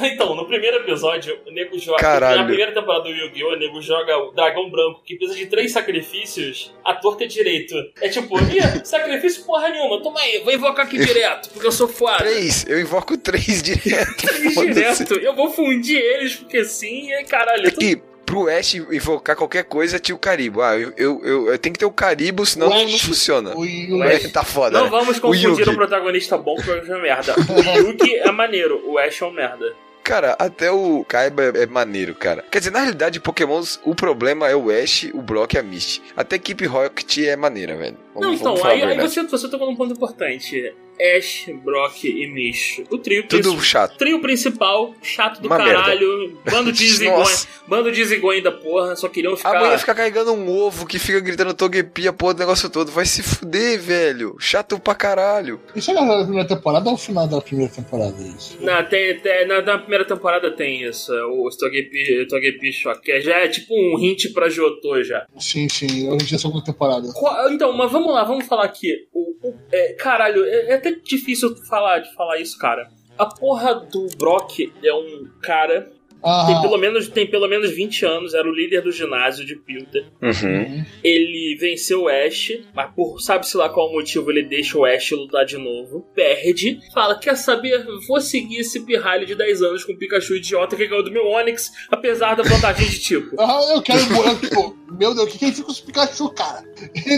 [0.11, 1.99] Então, no primeiro episódio, o nego joga.
[1.99, 2.39] Caralho.
[2.41, 5.71] Na primeira temporada do Yu-Gi-Oh!, o nego joga o dragão branco, que precisa de três
[5.71, 7.73] sacrifícios, a torta é direito.
[8.01, 11.87] É tipo, ih, sacrifício porra nenhuma, toma aí, vou invocar aqui direto, porque eu sou
[11.87, 12.17] foda.
[12.17, 14.15] Três, eu invoco três direto.
[14.25, 15.13] Três direto.
[15.15, 17.71] Eu vou fundir eles, porque sim, e aí, caralho.
[17.73, 20.61] tu- E pro Ash invocar qualquer coisa, tinha o Caribo.
[20.61, 22.99] Ah, eu, eu, eu, eu tenho que ter o Caribo, senão O não, Ash- não
[22.99, 23.53] funciona.
[23.55, 24.31] O, O É, Ash.
[24.31, 24.77] tá foda.
[24.77, 24.89] Não né?
[24.89, 27.35] vamos confundir o protagonista bom com o protagonista merda.
[27.37, 29.73] O Yugi é maneiro, o Ash é um merda.
[30.03, 32.43] Cara, até o Kaiba é, maneiro, cara.
[32.49, 36.01] Quer dizer, na realidade, Pokémons, o problema é o Ash, o Brock e a Misty.
[36.15, 37.97] Até equipe Rocket é maneira, velho.
[38.13, 40.73] Vamos, Não, então, aí, aí você, você tocou num ponto importante.
[41.17, 42.81] Ash, Brock e Mish.
[42.89, 43.61] O trio Tudo principal.
[43.63, 43.97] chato.
[43.97, 49.07] Trio principal, chato do Uma caralho, bando de zigões, bando de zigões da porra, só
[49.09, 49.59] queriam A ficar.
[49.59, 52.91] mulher fica carregando um ovo que fica gritando Togepi, a porra do negócio todo.
[52.91, 54.35] Vai se fuder, velho.
[54.39, 55.59] Chato pra caralho.
[55.75, 58.15] Isso é na primeira temporada ou o final da primeira temporada?
[58.21, 58.57] Isso?
[58.61, 63.37] Na, tem, tem- na, na primeira temporada tem isso, o Togepi, Togepi Shock, que já
[63.39, 65.25] é tipo um hint pra Jotô já.
[65.39, 67.07] Sim, sim, eu já segunda temporada.
[67.13, 69.07] Qual- Então, mas vamos lá, vamos falar aqui.
[69.13, 72.89] O, o- é, caralho, é, é até difícil falar, de falar isso, cara.
[73.17, 76.61] A porra do Brock é um cara Tem Aham.
[76.61, 80.05] pelo, menos, tem pelo menos 20 anos, era o líder do ginásio de Pilter.
[80.21, 80.85] Uhum.
[81.03, 85.45] Ele venceu o Ash, mas por sabe-se lá qual motivo ele deixa o Ash lutar
[85.45, 86.05] de novo.
[86.13, 86.79] Perde.
[86.93, 87.83] Fala, quer saber?
[88.07, 91.25] Vou seguir esse pirralho de 10 anos com o Pikachu idiota que ganhou do meu
[91.25, 93.35] Onix, apesar da vantagem de tipo.
[93.41, 93.99] Aham, eu quero.
[94.39, 96.63] tipo, meu Deus, o que que ele fica com os Pikachu, cara?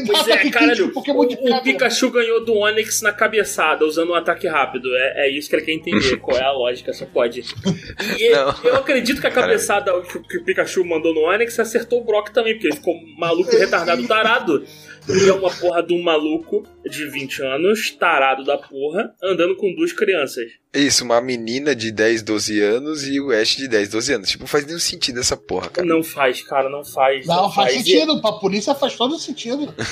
[0.05, 1.61] Pois dá é, caralho, crítico, Pokémon de o, o.
[1.63, 4.89] Pikachu ganhou do Onix na cabeçada, usando um ataque rápido.
[4.95, 7.43] É, é isso que ele quer entender, qual é a lógica, só pode.
[8.19, 8.55] E Não.
[8.63, 12.05] eu acredito que a cabeçada que, o- que o Pikachu mandou no Onix acertou o
[12.05, 14.65] Brock também, porque ele ficou maluco, retardado, tarado.
[15.09, 19.73] E é uma porra de um maluco de 20 anos, tarado da porra, andando com
[19.75, 20.45] duas crianças.
[20.73, 24.29] Isso, uma menina de 10, 12 anos e o Ash de 10, 12 anos.
[24.29, 25.87] Tipo, não faz nenhum sentido essa porra, cara.
[25.87, 27.25] Não faz, cara, não faz.
[27.27, 28.21] Não, faz E- sentido.
[28.21, 29.73] Pra polícia faz todo sentido.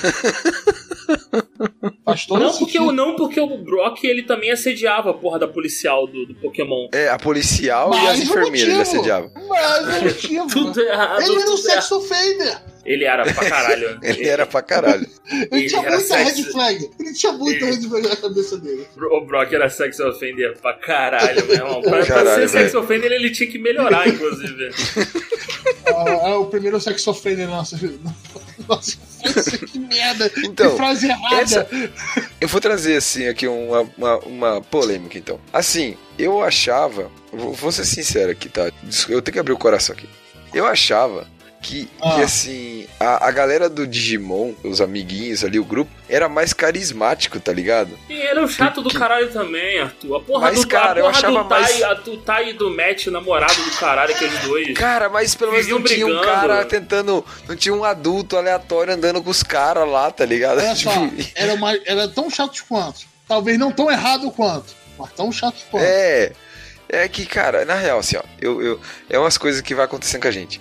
[2.05, 2.87] faz todo Não porque, sentido.
[2.87, 6.87] o, não porque o Brock ele também assediava a porra da policial do, do Pokémon.
[6.93, 8.81] É, a policial e as enfermeiras ele motivo.
[8.81, 9.31] assediavam.
[9.47, 10.47] Mas é motivo.
[10.47, 11.21] Tudo errado.
[11.21, 11.83] Ele era um tudo errado.
[11.83, 12.57] sex offender.
[12.85, 13.99] Ele era pra caralho.
[14.03, 15.07] Ele era pra caralho.
[15.31, 16.89] Ele, Ele tinha muita red flag.
[16.99, 18.87] Ele tinha muita Ele- red flag na cabeça dele.
[18.97, 21.81] O Brock era sex offender pra caralho, meu irmão.
[21.81, 24.69] Pra, pra Caralho, ser sex offender, ele tinha que melhorar, inclusive.
[25.93, 27.77] Ah, é o primeiro sex offender nossa.
[28.67, 28.97] Nossa,
[29.57, 30.31] que merda.
[30.37, 31.41] Então, que frase errada.
[31.41, 31.67] essa-
[32.39, 35.39] Eu vou trazer, assim, aqui uma, uma, uma polêmica, então.
[35.51, 37.11] Assim, eu achava...
[37.31, 38.71] Vou, vou ser sincero aqui, tá?
[39.09, 40.07] Eu tenho que abrir o coração aqui.
[40.53, 41.27] Eu achava
[41.61, 42.15] que, Ah.
[42.15, 47.39] que assim, a, a galera do Digimon, os amiguinhos ali, o grupo, era mais carismático,
[47.39, 47.97] tá ligado?
[48.09, 50.15] E era o chato do Que- caralho também, Arthur.
[50.15, 52.53] A porra Mas, do, cara, a eu achava do Tai, mais- a, do Tai e
[52.53, 54.73] do Matt, namorado do caralho, aqueles dois.
[54.77, 56.25] Cara, mas pelo menos não tinha um brigando.
[56.25, 57.25] cara tentando.
[57.47, 60.57] Não tinha um adulto aleatório andando com os caras lá, tá ligado?
[60.59, 63.01] Olha só, Tipo, era, uma, era tão chato quanto.
[63.27, 65.83] Talvez não tão errado quanto, mas tão chato quanto.
[65.85, 66.31] É.
[66.93, 70.23] É que, cara, na real, assim, ó, eu, eu, é umas coisas que vai acontecendo
[70.23, 70.59] com a gente.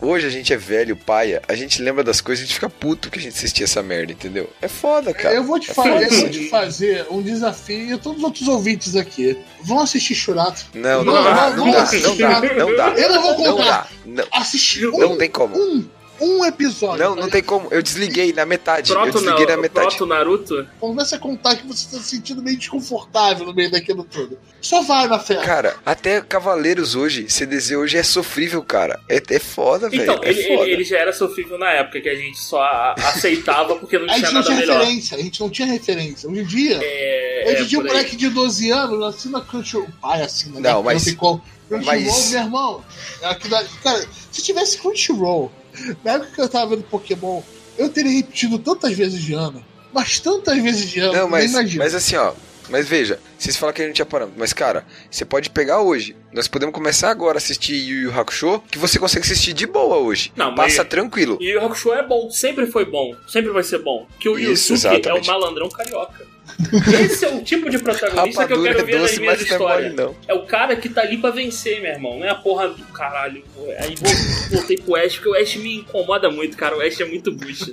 [0.00, 2.68] Hoje a gente é velho, paia, a gente lembra das coisas e a gente fica
[2.68, 4.48] puto que a gente assistia essa merda, entendeu?
[4.60, 5.34] É foda, cara.
[5.34, 8.94] eu vou te É fazer, vou te fazer um desafio e todos os outros ouvintes
[8.94, 9.36] aqui.
[9.62, 10.66] Vão assistir Churato.
[10.74, 12.88] Não, não, Não, dá, não, não, não dá, não dá, não dá.
[12.90, 13.64] Eu não vou Não contar.
[13.64, 15.56] dá, não, Assistir um, não tem como.
[15.56, 15.88] um,
[16.20, 17.04] um episódio.
[17.04, 17.68] Não, não tem como.
[17.70, 18.90] Eu desliguei na metade.
[18.90, 19.86] Eu Proto, desliguei na na, metade.
[19.88, 20.66] Proto Naruto.
[20.80, 24.38] Começa a contar que você tá se sentindo meio desconfortável no meio daquilo tudo.
[24.60, 25.36] Só vai na fé.
[25.36, 28.98] Cara, até Cavaleiros hoje, CDZ hoje é sofrível, cara.
[29.08, 30.02] É, é foda, velho.
[30.02, 30.70] Então, é ele, ele, foda.
[30.70, 34.14] ele já era sofrível na época, que a gente só a- aceitava porque não A
[34.14, 34.78] tinha gente não nada tinha melhor.
[34.80, 36.28] referência, a gente não tinha referência.
[36.28, 39.88] Hoje em dia, É, hoje em é, dia um moleque de 12 anos assina Crunchyroll.
[40.00, 40.70] Pai assina, né?
[40.72, 41.42] Não, mas- tem como.
[41.68, 42.84] Crunchyroll, mas- meu irmão.
[43.22, 43.34] é
[43.82, 45.50] Cara, se tivesse Crunchyroll,
[46.04, 47.42] na época que eu tava vendo Pokémon,
[47.78, 49.64] eu teria repetido tantas vezes de ano.
[49.92, 51.84] Mas tantas vezes de ano, Não, mas, nem imagina.
[51.84, 52.32] mas assim, ó.
[52.68, 54.40] Mas veja, vocês falam que a gente tinha parâmetro.
[54.40, 56.16] Mas, cara, você pode pegar hoje.
[56.32, 59.98] Nós podemos começar agora a assistir Yu Yu Hakusho, que você consegue assistir de boa
[59.98, 60.32] hoje.
[60.34, 61.38] Não, mas- Passa tranquilo.
[61.40, 64.06] E o Hakusho é bom, sempre foi bom, sempre vai ser bom.
[64.18, 66.26] Que o Yusuke é o malandrão carioca.
[67.04, 69.48] Esse é o tipo de protagonista que eu quero é ver nas doce, minhas mas
[69.48, 69.94] não é histórias.
[69.94, 70.16] não.
[70.26, 72.18] É o cara que tá ali pra vencer, meu irmão.
[72.18, 73.44] Não é a porra do caralho.
[73.78, 76.76] Aí vou, voltei pro Ash, porque o Ash me incomoda muito, cara.
[76.76, 77.66] O Ash é muito bucha.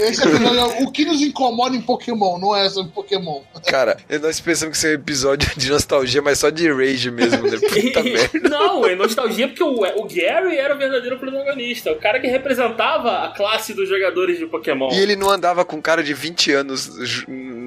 [0.00, 3.42] Esse episódio é o que nos incomoda em Pokémon, não é sobre Pokémon.
[3.66, 7.42] Cara, nós pensamos que isso é um episódio de nostalgia, mas só de rage mesmo,
[7.42, 7.58] né?
[7.58, 8.48] Puta merda.
[8.48, 11.92] Não, é nostalgia porque o, o Gary era o verdadeiro protagonista.
[11.92, 14.90] O cara que representava a classe dos jogadores de Pokémon.
[14.92, 16.92] E ele não andava com cara de 20 anos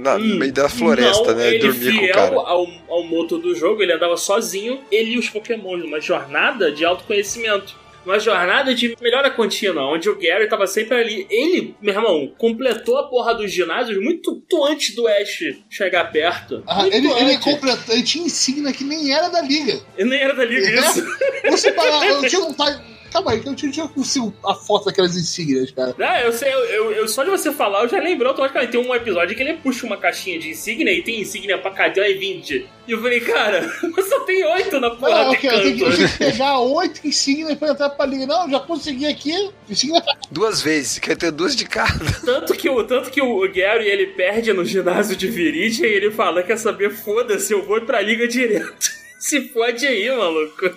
[0.06, 1.50] na, no Hum, meio da floresta, não, né?
[1.50, 2.36] Ele Dormia com o fiel cara.
[2.36, 6.86] ao, ao moto do jogo, ele andava sozinho, ele e os Pokémon, numa jornada de
[6.86, 7.84] autoconhecimento.
[8.06, 11.26] Uma jornada de melhora contínua, onde o Gary tava sempre ali.
[11.28, 15.40] Ele, meu irmão, completou a porra dos ginásios muito, muito antes do Ash
[15.72, 16.62] chegar perto.
[16.68, 19.82] Ah, ele, ele, completou, ele tinha insígnia que nem era da liga.
[19.98, 20.76] Ele nem era da liga É?
[20.82, 21.04] isso.
[21.50, 22.80] Você parar, eu tinha vontade.
[23.16, 25.96] Calma aí, que eu tinha, tinha consigo a foto daquelas insígnias, cara.
[26.00, 28.72] Ah, eu sei, eu, eu- eu- só de você falar, eu já lembrei automaticamente.
[28.74, 32.08] Tem um episódio que ele puxa uma caixinha de insígnia e tem insígnia pra cada
[32.08, 32.68] e 20.
[32.88, 33.68] E eu falei, cara,
[34.10, 36.60] só tem 8 na porra Não, de ok, eu tenho, que, eu tenho que pegar
[36.60, 38.26] oito insígnias pra entrar pra liga.
[38.28, 39.50] Não, já consegui aqui.
[39.70, 40.14] Insígnia pra.
[40.30, 41.94] Duas vezes, quer ter duas de cada.
[42.26, 46.12] Tanto que, o, tanto que o Gary ele perde no ginásio de Viridian e ele
[46.12, 46.92] fala: Quer saber?
[46.92, 48.94] Foda-se, eu vou pra liga direto.
[49.18, 50.70] Se fode aí, maluco.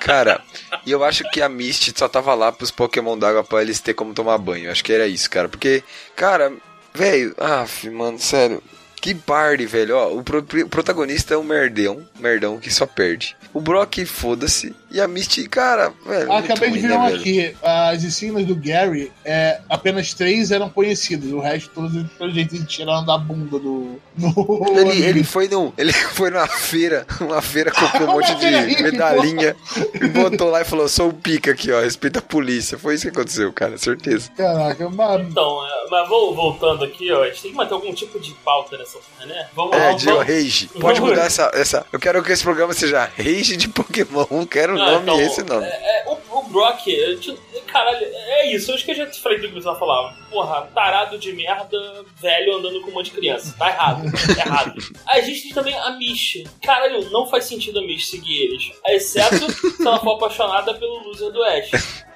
[0.00, 0.42] Cara,
[0.84, 3.94] e eu acho que a Misty só tava lá pros Pokémon d'água pra eles ter
[3.94, 4.70] como tomar banho.
[4.70, 5.48] Acho que era isso, cara.
[5.48, 5.82] Porque,
[6.16, 6.52] cara,
[6.92, 8.62] velho, ah, mano, sério.
[9.02, 9.96] Que party, velho.
[9.96, 13.36] Ó, o, pro- o protagonista é um merdão, merdão que só perde.
[13.52, 14.74] O Brock, foda-se.
[14.92, 16.30] E a Misty, cara, velho.
[16.30, 17.56] Ah, muito acabei de ver né, um aqui.
[17.62, 21.32] As insígnias do Gary, é, apenas três eram conhecidas.
[21.32, 24.00] O resto, todos, pelo jeito, eles tiraram da bunda do.
[24.16, 28.82] no Ele, ele foi num, ele foi numa feira, uma feira, comprou um monte de
[28.82, 29.56] medalhinha
[30.00, 32.78] e botou lá e falou: sou o pica aqui, ó, respeita a polícia.
[32.78, 34.30] Foi isso que aconteceu, cara, certeza.
[34.36, 35.26] Caraca, mas.
[35.26, 37.22] Então, é, mas vou voltando aqui, ó.
[37.22, 39.48] A gente tem que manter algum tipo de pauta nessa porra, né?
[39.54, 40.66] Vamos É, vamos- de rage.
[40.68, 41.86] Pode Vamos- mudar essa, essa.
[41.92, 44.26] Eu quero que esse programa seja rage de Pokémon.
[44.30, 45.64] Não quero o Ah, nome então, esse nome.
[45.66, 48.72] É, é, o, o Brock, é, ti- caralho, é isso.
[48.72, 50.14] Acho que eu já te falei do que você falava.
[50.30, 51.78] Porra, tarado de merda,
[52.20, 53.54] velho andando com um monte de criança.
[53.58, 54.02] Tá errado.
[54.36, 54.74] Tá errado.
[55.08, 56.44] A gente tem também a Mish.
[56.64, 58.72] Caralho, não faz sentido a Mish seguir eles.
[58.88, 61.70] Exceto se ela for apaixonada pelo loser do Ash.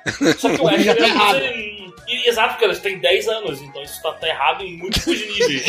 [0.39, 1.39] Só que o Ash Já ele tá é errado.
[1.45, 1.76] em-
[2.09, 5.65] e- Exato, porque elas têm 10 anos, então isso tá, tá errado em múltiplos níveis.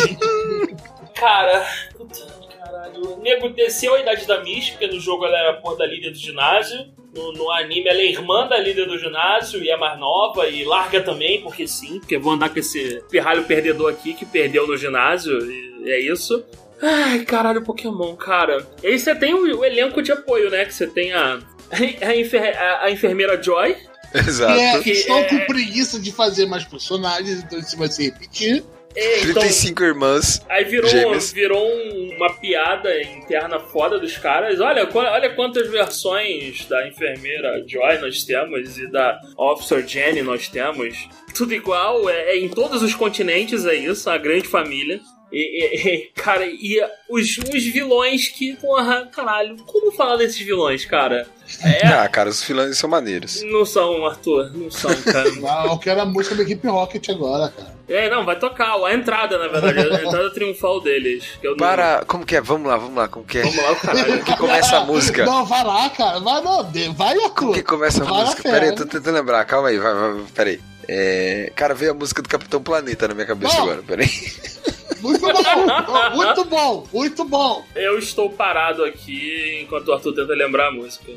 [1.16, 2.26] Cara, puta,
[2.64, 3.18] caralho.
[3.22, 6.12] Nego desceu a idade da Mish, porque no jogo ela era a porra da líder
[6.12, 6.86] do ginásio.
[7.16, 10.64] No, no anime ela é irmã da líder do ginásio e é mais nova e
[10.64, 14.78] larga também, porque sim, porque vou andar com esse pirralho perdedor aqui que perdeu no
[14.78, 16.46] ginásio, e é isso.
[16.80, 18.68] Ai, caralho, Pokémon, cara.
[18.84, 20.64] E aí você tem o, o elenco de apoio, né?
[20.66, 21.40] Que você tem a,
[22.02, 23.76] a, enfer- a- a enfermeira Joy,
[24.28, 24.54] Exato.
[24.60, 28.64] É, que estão é- com preguiça de fazer mais personagens, então isso vai se repetir.
[28.96, 30.42] É, então, 35 irmãs.
[30.50, 31.32] Aí virou, Gêmeas.
[31.32, 34.60] virou um- uma piada interna foda dos caras.
[34.60, 41.08] Olha, olha quantas versões da enfermeira Joy nós temos e da Officer Jenny nós temos.
[41.36, 45.00] Tudo igual, é, é em todos os continentes é isso, a grande família.
[45.30, 50.86] E, e- e, cara, e os, os vilões que, porra, caralho, como falar desses vilões,
[50.86, 51.28] cara?
[51.64, 53.42] É, Ah, cara, os vilões são maneiros.
[53.44, 55.30] não são, Arthur, não são, cara.
[55.46, 57.76] Ah, Eu quero a música da equipe Rocket agora, cara.
[57.90, 61.26] É, não, vai tocar, a entrada, na verdade, a entrada triunfal deles.
[61.42, 62.04] Que eu não- Para.
[62.06, 62.42] Como que é?
[62.42, 63.42] Vamos lá, vamos lá, como que é?
[63.44, 64.24] Vamos lá, o caralho.
[64.26, 65.26] Que começa a música.
[65.26, 66.20] Não, vai lá, cara.
[66.20, 66.64] Vai, não,
[66.94, 67.32] vai, Arthur.
[67.36, 68.44] Como que começa a Vai na música?
[68.44, 70.60] Pera aí, eu tô tentando lembrar, calma aí, vai, vai, pera aí.
[70.90, 73.64] É, cara, veio a música do Capitão Planeta na minha cabeça Não.
[73.64, 74.10] agora, pera aí.
[75.02, 75.34] Muito bom,
[76.16, 77.64] muito bom, muito bom.
[77.76, 81.12] Eu estou parado aqui enquanto o Arthur tenta lembrar a música.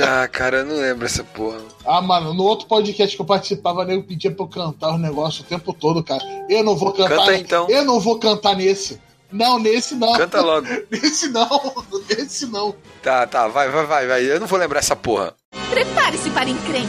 [0.00, 1.58] Ah, cara, eu não lembro essa porra.
[1.84, 5.40] Ah, mano, no outro podcast que eu participava, nego pedia pra eu cantar os negócios
[5.40, 6.22] o tempo todo, cara.
[6.48, 7.16] Eu não vou cantar.
[7.16, 7.66] Canta então.
[7.68, 9.00] Eu não vou cantar nesse.
[9.30, 10.12] Não, nesse não.
[10.12, 10.66] Canta logo.
[10.90, 12.74] Nesse não, nesse não.
[13.02, 14.24] Tá, tá, vai, vai, vai, vai.
[14.24, 15.34] Eu não vou lembrar essa porra.
[15.68, 16.88] Prepare-se para encrenca.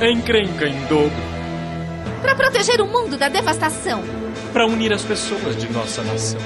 [0.00, 1.16] Encrenca em dobro
[2.20, 4.02] Para proteger o mundo da devastação.
[4.56, 6.40] Para unir as pessoas de nossa nação,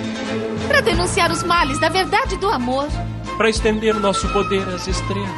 [0.67, 2.89] Para denunciar os males da verdade e do amor.
[3.37, 5.31] para estender nosso poder às estrelas.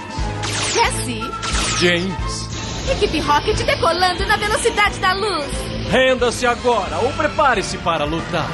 [0.72, 1.20] Jesse,
[1.78, 2.48] James,
[2.90, 5.50] equipe Rocket decolando na velocidade da luz.
[5.90, 8.48] renda-se agora ou prepare-se para lutar.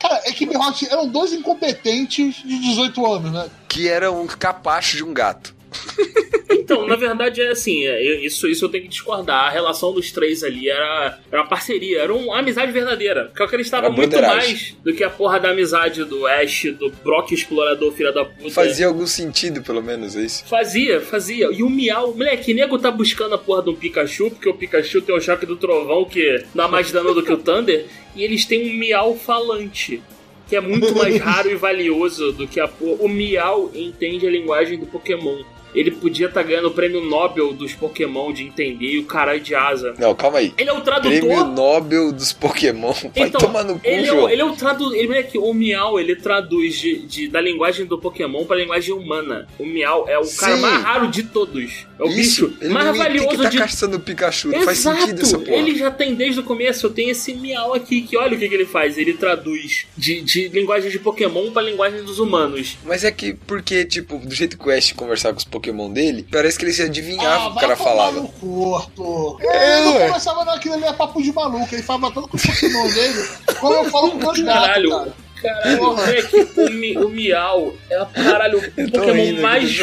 [0.00, 3.48] Cara, a equipe Rocket eram dois incompetentes de 18 anos, né?
[3.68, 5.54] Que era um capacho de um gato.
[6.64, 9.44] Então, na verdade, é assim, é, isso, isso eu tenho que discordar.
[9.44, 13.26] A relação dos três ali era, era uma parceria, era uma amizade verdadeira.
[13.26, 16.90] Porque eu acreditava Era muito mais do que a porra da amizade do Ash, do
[17.04, 18.50] Brock Explorador, filha da puta.
[18.50, 20.44] Fazia algum sentido, pelo menos, é isso.
[20.46, 21.50] Fazia, fazia.
[21.52, 25.14] E o Miau, moleque, nego tá buscando a porra do Pikachu, porque o Pikachu tem
[25.14, 27.84] o choque do trovão que dá mais dano do que o Thunder,
[28.16, 30.02] e eles têm um Miau falante.
[30.48, 33.02] Que é muito mais raro e valioso do que a porra.
[33.02, 35.42] O Miau entende a linguagem do Pokémon.
[35.74, 39.54] Ele podia estar ganhando o prêmio Nobel dos Pokémon de entender e o caralho de
[39.54, 39.94] asa.
[39.98, 40.52] Não, calma aí.
[40.56, 41.10] Ele é o tradutor.
[41.18, 42.92] Prêmio Nobel dos Pokémon.
[42.92, 44.94] Vai Então, tomar no cu, ele, é ele é o tradu...
[44.94, 49.46] ele, moleque, o Miau, ele traduz de, de- da linguagem do Pokémon pra linguagem humana.
[49.58, 50.62] O Miau é o cara Sim.
[50.62, 51.86] mais raro de todos.
[51.98, 54.48] É o Isso, bicho mais ter valioso que tá de caçando o Pikachu.
[54.48, 55.56] Não faz sentido essa porra.
[55.56, 56.86] ele já tem desde o começo.
[56.86, 58.98] Eu tenho esse miau aqui que olha o que, que ele faz.
[58.98, 62.76] Ele traduz de, de linguagem de Pokémon pra linguagem dos humanos.
[62.84, 66.26] Mas é que, porque, tipo, do jeito que o Ash conversava com os Pokémon dele,
[66.30, 68.30] parece que ele se adivinhava o que o vai cara tomar falava.
[68.42, 69.38] no Arthur.
[69.40, 70.06] É, ele não ué.
[70.06, 71.74] conversava naquilo ali, é papo de maluco.
[71.74, 73.28] Ele falava tanto com o Pokémon dele,
[73.60, 74.90] como eu falo com meus gatos, Caralho.
[74.90, 75.24] cara.
[75.42, 79.78] Caralho, moleque, o, mi, o Miau é o caralho, o Eu Pokémon rindo, mais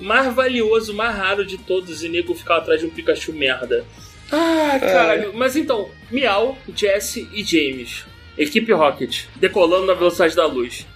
[0.00, 3.84] mais valioso, mais raro de todos, e nego ficava atrás de um Pikachu merda.
[4.30, 5.32] Ah, caralho.
[5.34, 8.04] Mas então, Miau, Jesse e James.
[8.36, 10.86] Equipe Rocket, decolando na velocidade da luz.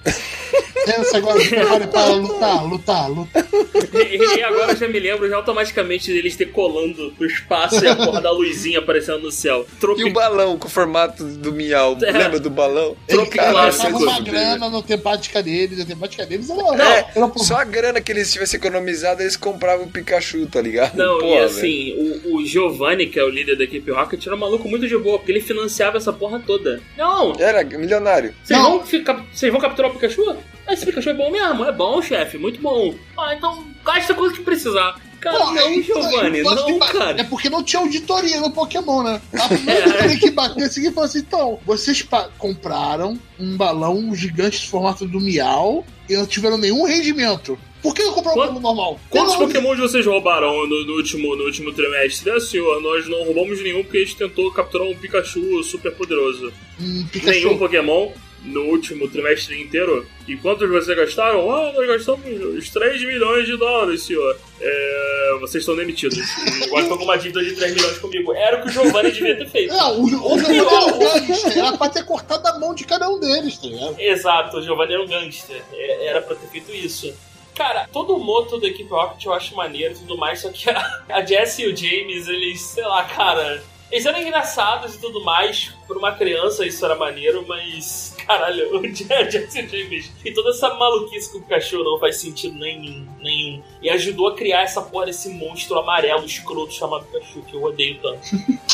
[0.85, 3.45] Pensa agora, se prepare para lutar, lutar, lutar.
[3.93, 7.97] E, e agora eu já me lembro já automaticamente deles decolando pro espaço e a
[7.97, 9.67] porra da luzinha aparecendo no céu.
[9.97, 11.99] E o balão com o formato do Miau.
[12.03, 12.13] É.
[12.13, 12.97] Lembra do balão?
[13.09, 13.83] Ele Tropic Caralho, clássico.
[13.83, 17.41] gastava isso é uma grana no temática deles, a temática deles era, É, era por-
[17.45, 20.95] só a grana que eles tivessem economizado, eles compravam o Pikachu, tá ligado?
[20.97, 21.45] Não, Pô, e velho.
[21.47, 24.87] assim, o, o Giovanni, que é o líder da equipe Rocket, era um maluco muito
[24.87, 26.81] de boa, porque ele financiava essa porra toda.
[26.97, 28.35] Não, Não, Era milionário.
[28.45, 28.79] vocês Não.
[28.79, 30.37] vão, ficar, vocês vão capturar o Pikachu?
[30.69, 32.95] Esse Pikachu é bom mesmo, é bom, chefe, muito bom.
[33.19, 35.01] Ah, então gasta quanto que precisar.
[35.21, 37.21] Cara, Pô, não, é- Giovanni, não, ba- cara.
[37.21, 39.21] É porque não tinha auditoria no Pokémon, né?
[39.39, 42.07] A primeira que tem que bater assim e falar assim: então, vocês
[42.39, 47.59] compraram um balão gigante de formato do Miau e não tiveram nenhum rendimento.
[47.87, 49.01] Por que não compraram um balão normal?
[49.11, 52.31] Quantos Pokémon vocês roubaram no, no último, no último trimestre?
[52.31, 56.53] É, senhor, nós não roubamos nenhum porque a gente tentou capturar um Pikachu super poderoso.
[56.81, 57.57] Hum, Nenhum.
[57.57, 58.11] Pokémon
[58.43, 60.05] no último trimestre inteiro.
[60.27, 61.49] E quantos vocês gastaram?
[61.51, 62.25] Ah, nós gastamos
[62.57, 64.37] uns 3 milhões de dólares, senhor.
[64.61, 66.19] É, vocês estão demitidos.
[66.67, 68.33] Agora com uma dívida de 3 milhões comigo.
[68.35, 69.73] Era o que o Giovanni devia ter feito.
[69.73, 72.85] É, o, o, o Giovanni era um gangster, era pra ter cortado a mão de
[72.85, 73.97] cada um deles, tá ligado?
[74.01, 75.63] Exato, o Giovanni era um gangster.
[75.73, 77.13] É- Era pra ter feito isso.
[77.57, 80.69] Cara, todo o moto da equipe Rocket eu acho maneiro e tudo mais, só que
[80.69, 83.63] a, a Jessie e o James, eles, sei lá, cara.
[83.91, 85.73] Eles eram engraçados e tudo mais.
[85.87, 88.15] Por uma criança isso era maneiro, mas.
[88.27, 90.13] Caralho, o Je- a Jessie e o James.
[90.25, 93.07] E toda essa maluquice com o cachorro não faz sentido nenhum.
[93.21, 93.63] Nenhum.
[93.81, 97.99] E ajudou a criar essa porra desse monstro amarelo escroto chamado cachorro, que eu odeio
[98.03, 98.21] tanto.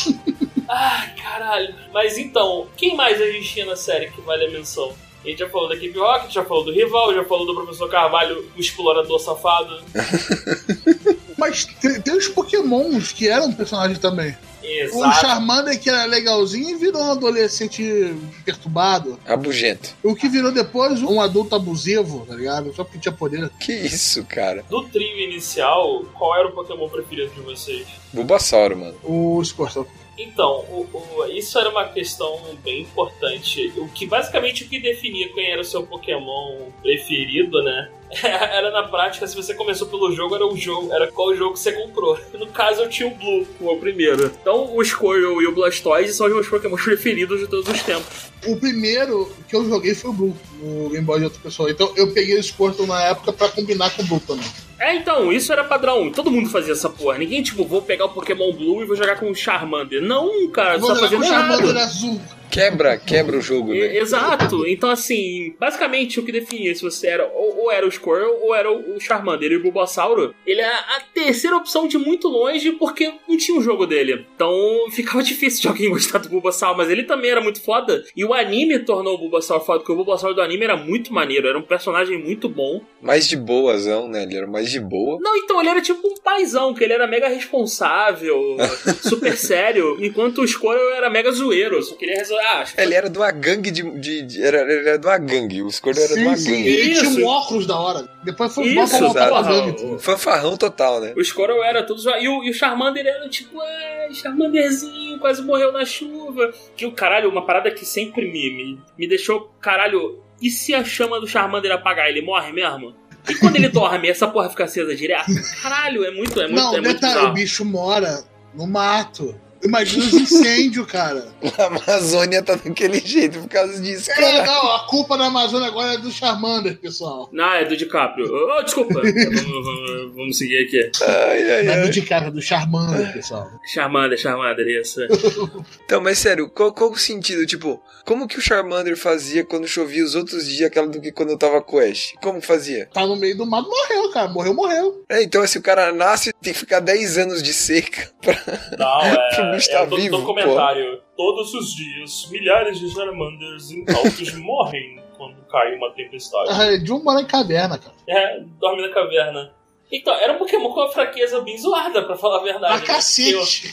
[0.67, 1.75] Ai, caralho.
[1.93, 4.91] Mas então, quem mais a gente tinha na série que vale a menção?
[5.23, 7.89] A gente já falou da Equipe Rocket, já falou do rival, já falou do Professor
[7.89, 9.81] Carvalho, o explorador safado.
[11.37, 14.35] Mas tem, tem os Pokémons que eram personagens também.
[14.63, 15.19] O Exato.
[15.19, 19.19] Charmander, que era legalzinho, virou um adolescente perturbado.
[19.25, 19.93] Rabugento.
[20.01, 22.73] O que virou depois um adulto abusivo, tá ligado?
[22.73, 23.49] Só porque tinha poder.
[23.59, 24.63] Que isso, cara?
[24.69, 27.85] Do trio inicial, qual era o Pokémon preferido de vocês?
[28.13, 28.95] Bulbasauro, mano.
[29.03, 29.85] O Squirtle.
[30.17, 33.73] Então, o- o- isso era uma questão bem importante.
[33.77, 37.89] O que basicamente o que definia quem era o seu Pokémon preferido, né?
[38.23, 41.71] Era na prática, se você começou pelo jogo, era o jogo, era qual jogo você
[41.71, 42.15] comprou.
[42.37, 44.25] No caso, eu tinha o Blue, o primeiro.
[44.39, 48.31] Então, o Squirtle e o Blastoise são os meus Pokémon preferidos de todos os tempos.
[48.45, 51.71] O primeiro que eu joguei foi o Blue, no Game Boy de outra pessoa.
[51.71, 54.45] Então eu peguei o Squirtle na época pra combinar com o Blue também.
[54.83, 56.11] É, então, isso era padrão.
[56.11, 57.17] Todo mundo fazia essa porra.
[57.17, 60.01] Ninguém, tipo, vou pegar o Pokémon Blue e vou jogar com o Charmander.
[60.01, 62.21] Não, cara, Vou você tá com fazendo o Charmander azul.
[62.53, 63.97] Quebra, quebra o jogo, né?
[63.97, 64.67] Exato.
[64.67, 68.53] Então, assim, basicamente o que definia se você era ou, ou era o Squirrel ou
[68.53, 69.51] era o, Charmander.
[69.51, 73.61] E o Bulbasauro, ele é a terceira opção de muito longe porque não tinha um
[73.61, 74.27] jogo dele.
[74.35, 74.53] Então
[74.91, 78.03] ficava difícil de alguém gostar do Bulbasauro, mas ele também era muito foda.
[78.15, 81.47] E o anime tornou o Bulbasauro foda, porque o Bulbasauro do anime era muito maneiro,
[81.47, 82.83] era um personagem muito bom.
[83.01, 84.21] Mais de boazão, né?
[84.21, 85.17] Ele era mais de boa.
[85.19, 88.57] Não, então ele era tipo um paizão, que ele era mega responsável,
[89.01, 92.42] super sério, enquanto o Squirrel era mega zoeiro, só queria resolver.
[92.45, 93.81] Ah, que Ele era de uma gangue de.
[93.99, 95.61] de- de- era, ele era de uma gangue.
[95.61, 96.51] O Squirtle era de uma Sim, sim.
[96.57, 96.67] gangue.
[96.69, 98.07] Ele tinha um óculos da hora.
[98.23, 99.99] Depois foi Isso, voltar pra gangue.
[99.99, 101.13] Fanfarrão total, né?
[101.15, 102.21] O Squirrel era zoado.
[102.23, 106.51] E o, e o Charmander era tipo, é, Charmanderzinho, quase morreu na chuva.
[106.75, 110.83] Que o caralho, uma parada que sempre me, me, me deixou, caralho, e se a
[110.83, 112.93] chama do Charmander apagar, ele morre mesmo?
[113.29, 115.27] E quando ele dorme, essa porra fica acesa direto?
[115.61, 118.21] Caralho, é muito, é muito, Não, é muito o bicho mora
[118.53, 119.33] no mato.
[119.63, 121.27] Imagina os incêndios, cara.
[121.57, 124.45] A Amazônia tá daquele jeito por causa disso, É, cara.
[124.45, 127.29] não, a culpa da Amazônia agora é do Charmander, pessoal.
[127.31, 128.25] Não, é do DiCaprio.
[128.31, 128.93] Oh, desculpa.
[129.01, 130.91] vamos, vamos- vamos seguir aqui.
[131.03, 133.49] Ai, ai, Não é do de cara, é do Charmander, pessoal.
[133.73, 134.99] Charmander, Charmander, isso.
[135.85, 137.45] Então, mas sério, qual, qual o sentido?
[137.45, 141.29] Tipo, como que o Charmander fazia quando chovia os outros dias, aquela do que quando
[141.29, 142.13] eu tava com o Ash?
[142.21, 142.89] Como fazia?
[142.93, 144.27] Tá no meio do mato, morreu, cara.
[144.29, 145.03] Morreu, morreu.
[145.09, 148.33] É, então, se o cara nasce, tem que ficar 10 anos de seca pra.
[148.77, 149.01] Não,
[149.51, 151.01] Pro bicho tá é todo, vivo, comentário.
[151.15, 156.49] Todos os dias, milhares de Charmanders incautos morrem quando cai uma tempestade.
[156.51, 157.93] Ah, De um mora em caverna, cara.
[158.07, 159.53] É, dorme na caverna.
[159.91, 162.83] Então, era um Pokémon com uma fraqueza bem zoada, pra falar a verdade.
[162.83, 163.71] Pra cacete.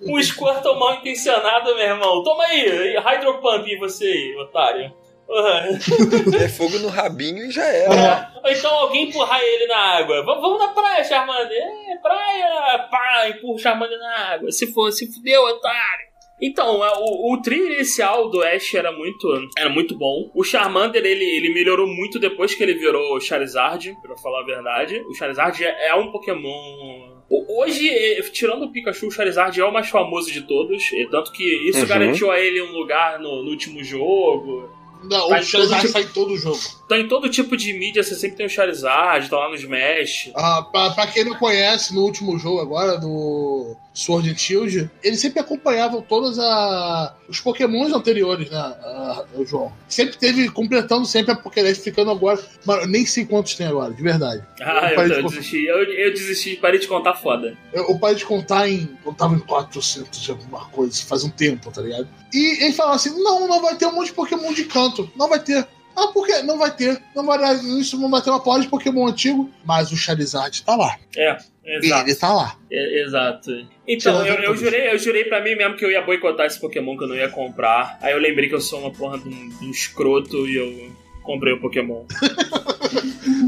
[0.00, 2.22] Um Squirtle mal intencionado, meu irmão.
[2.22, 4.90] Toma aí, Hydro Pump em você aí, otário.
[5.28, 6.34] Uhum.
[6.42, 8.32] É fogo no rabinho e já era.
[8.42, 10.20] Ou então alguém empurrar ele na água.
[10.20, 11.62] V- vamos na praia, Charmander.
[11.90, 12.88] É, praia.
[12.90, 14.50] Pá, empurra o Charmander na água.
[14.50, 16.08] Se for, se fudeu, otário.
[16.40, 20.30] Então, é, o, o trio inicial do Ash era muito, era muito bom.
[20.34, 24.98] O Charmander, ele, ele melhorou muito depois que ele virou Charizard, pra falar a verdade.
[25.10, 27.18] O Charizard é, é um Pokémon...
[27.30, 30.82] Hoje, eh, tirando o Pikachu, o Charizard é o mais famoso de todos.
[31.10, 31.86] Tanto que isso Uhum.
[31.86, 34.70] garantiu a ele um lugar no, no último jogo.
[35.04, 36.58] Não, o Charizard tipo- sai em todo jogo.
[36.84, 40.30] Então, em todo tipo de mídia, você sempre tem o Charizard, tá lá no Smash.
[40.34, 45.18] Ah, pra, pra quem não conhece, no último jogo agora, do Sword and Shield, eles
[45.20, 49.72] sempre acompanhavam todos a, os pokémons anteriores, né, a- o João.
[49.88, 54.00] Sempre teve, completando sempre a Pokédex, ficando agora, eu nem sei quantos tem agora, de
[54.02, 54.44] verdade.
[54.60, 55.34] Ah, eu, eu contar.
[55.36, 55.64] desisti.
[55.64, 57.56] Eu, eu desisti, parei de contar foda.
[57.72, 58.88] Eu, eu parei de contar em.
[59.04, 62.06] Eu tava em 400 de alguma coisa, faz um tempo, tá ligado?
[62.32, 65.10] E ele falava assim: não, não vai ter um monte de Pokémon de canto.
[65.16, 65.66] Não vai ter.
[65.98, 66.42] Ah, por quê?
[66.42, 67.02] Não vai ter.
[67.14, 69.50] Não vai dar isso, não vai ter uma porra de Pokémon antigo.
[69.64, 70.96] Mas o Charizard tá lá.
[71.16, 72.08] É, exato.
[72.08, 72.56] Ele tá lá.
[72.70, 73.50] É, exato.
[73.86, 76.96] Então, eu, eu jurei, eu jurei pra mim mesmo que eu ia boicotar esse Pokémon
[76.96, 77.98] que eu não ia comprar.
[78.00, 80.92] Aí eu lembrei que eu sou uma porra de um, de um escroto e eu
[81.22, 82.04] comprei o Pokémon.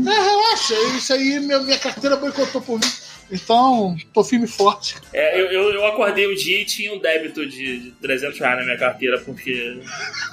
[0.07, 2.87] É, relaxa, isso aí minha, minha carteira boicotou por mim.
[3.31, 4.97] Então, tô firme e forte.
[5.13, 8.59] É, eu, eu, eu acordei o dia e tinha um débito de, de 300 reais
[8.59, 9.79] na minha carteira, porque.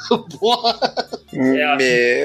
[0.40, 1.76] Porra, É.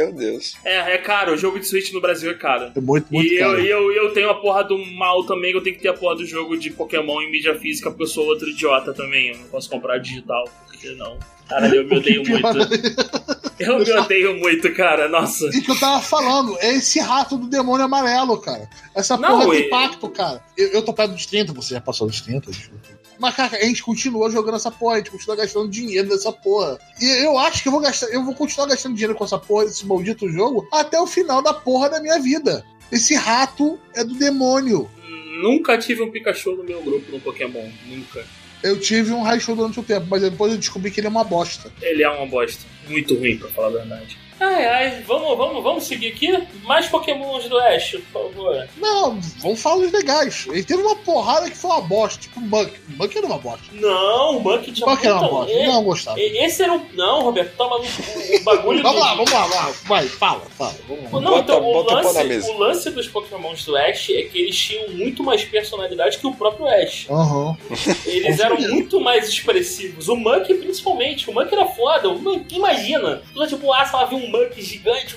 [0.05, 0.57] Meu Deus.
[0.65, 2.73] É, é caro, o jogo de Switch no Brasil é caro.
[2.75, 3.61] é muito, muito E eu, caro.
[3.61, 5.95] e eu, eu tenho a porra do mal também, que eu tenho que ter a
[5.95, 9.29] porra do jogo de Pokémon em mídia física, porque eu sou outro idiota também.
[9.29, 11.19] Eu não posso comprar digital, porque não.
[11.53, 12.47] Caralho, eu me odeio muito.
[13.59, 15.09] Eu me odeio muito, cara.
[15.09, 15.47] Nossa.
[15.55, 18.69] E que eu tava falando, é esse rato do demônio amarelo, cara.
[18.95, 20.43] Essa Não, porra e- do impacto, cara.
[20.57, 22.51] Eu, eu tô perto dos 30, você já passou dos 30.
[22.51, 22.89] desculpa.
[23.19, 26.79] Mas, cara, a gente continua jogando essa porra, a gente continua gastando dinheiro nessa porra.
[27.01, 29.65] E eu acho que eu vou gastar, eu vou continuar gastando dinheiro com essa porra,
[29.67, 32.65] esse maldito jogo, até o final da porra da minha vida.
[32.91, 34.91] Esse rato é do demônio.
[35.41, 37.69] Nunca tive um Pikachu no meu grupo no Pokémon.
[37.87, 38.25] Nunca.
[38.63, 41.25] Eu tive um Raichu durante um tempo, mas depois eu descobri que ele é uma
[41.25, 41.71] bosta.
[41.81, 42.65] Ele é uma bosta.
[42.89, 44.17] Muito ruim, pra falar a verdade.
[44.45, 46.47] Ai, ai, vamos, vamos, vamos seguir aqui?
[46.65, 48.69] Mais Pokémons do Ash, por favor.
[48.77, 50.47] Não, vamos falar dos legais.
[50.49, 52.73] Ele teve uma porrada que foi uma bosta, tipo o Buck.
[52.89, 53.65] O Buck era uma bosta.
[53.73, 55.53] Não, o Buck tinha O Buck era uma bosta.
[55.53, 56.21] e- Não gostava.
[56.21, 56.83] Esse era o.
[56.95, 59.73] Não, Roberto, toma no o bagulho Vamos do- lá, vamos lá, vamos lá.
[59.85, 60.75] Vai, fala, fala.
[60.89, 61.21] Vamos lá.
[61.21, 62.51] Não, Bota- então, o, bota o lance, mesa.
[62.51, 66.35] o lance dos Pokémons do Ash é que eles tinham muito mais personalidade que o
[66.35, 67.07] próprio Ash.
[67.09, 67.57] Aham.
[68.07, 70.09] Eles eram muito mais expressivos.
[70.09, 71.31] O Munk, principalmente.
[71.31, 72.09] O Munk era foda.
[72.09, 73.23] O imagina.
[73.37, 75.17] Tá tipo, ah, só vê um Munk gigante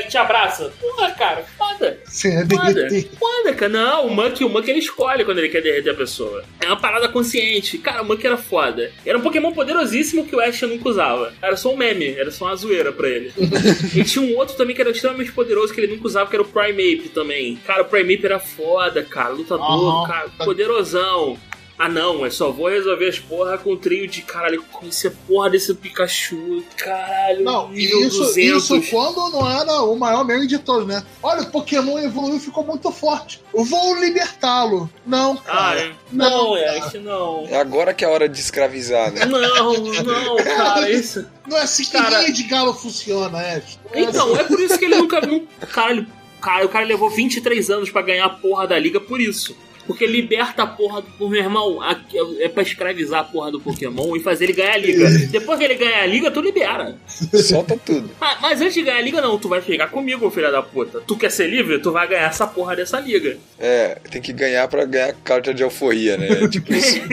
[0.00, 0.72] e te abraça.
[0.80, 1.86] Porra, cara, foda.
[1.86, 2.88] É Foda.
[3.18, 3.68] Foda, cara.
[3.72, 6.42] Não, o Munk, o Munk ele escolhe quando ele quer derreter a pessoa.
[6.60, 7.78] É uma parada consciente.
[7.78, 8.90] Cara, o Munk era foda.
[9.04, 11.32] Era um Pokémon poderosíssimo que o Ash nunca usava.
[11.42, 13.32] Era só um meme, era só uma zoeira pra ele.
[13.94, 16.42] e tinha um outro também que era extremamente poderoso que ele nunca usava, que era
[16.42, 17.56] o Primeape também.
[17.66, 19.30] Cara, o Primeape era foda, cara.
[19.30, 20.06] Lutador, Aham.
[20.06, 21.38] cara, poderosão.
[21.76, 25.50] Ah não, eu só vou resolver as porra com um trio de caralho, conhecer porra
[25.50, 28.64] desse Pikachu, caralho, Não, isso, 200.
[28.70, 31.02] isso quando não era o maior meme de todos, né?
[31.20, 33.42] Olha, o Pokémon evoluiu e ficou muito forte.
[33.52, 34.88] Eu vou libertá-lo.
[35.04, 35.80] Não, Ah, cara.
[35.80, 35.92] é.
[36.12, 37.46] não, Não, é, que não.
[37.48, 39.24] É agora que é a hora de escravizar, né?
[39.24, 41.26] Não, não, cara, isso.
[41.46, 43.62] Não é assim que Cara- linha de galo funciona, é.
[43.94, 45.20] Então, é por isso que ele nunca.
[45.20, 46.06] não- Caralho,
[46.40, 49.56] cara, o cara levou 23 anos pra ganhar a porra da liga por isso.
[49.86, 51.80] Porque liberta a porra do meu irmão.
[51.82, 51.98] a-
[52.40, 55.08] É pra escravizar a porra do Pokémon e fazer ele ganhar a liga.
[55.30, 56.96] Depois que ele ganhar a liga, tu libera.
[57.06, 58.10] Solta tudo.
[58.20, 61.00] Ah, mas antes de ganhar a liga, não, tu vai ficar comigo, filha da puta.
[61.06, 61.78] Tu quer ser livre?
[61.78, 63.36] Tu vai ganhar essa porra dessa liga.
[63.58, 66.48] É, tem que ganhar pra ganhar carta de alforria, né?
[66.48, 67.00] Tipo isso.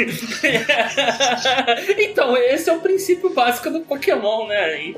[1.97, 4.93] então, esse é o princípio básico do Pokémon, né?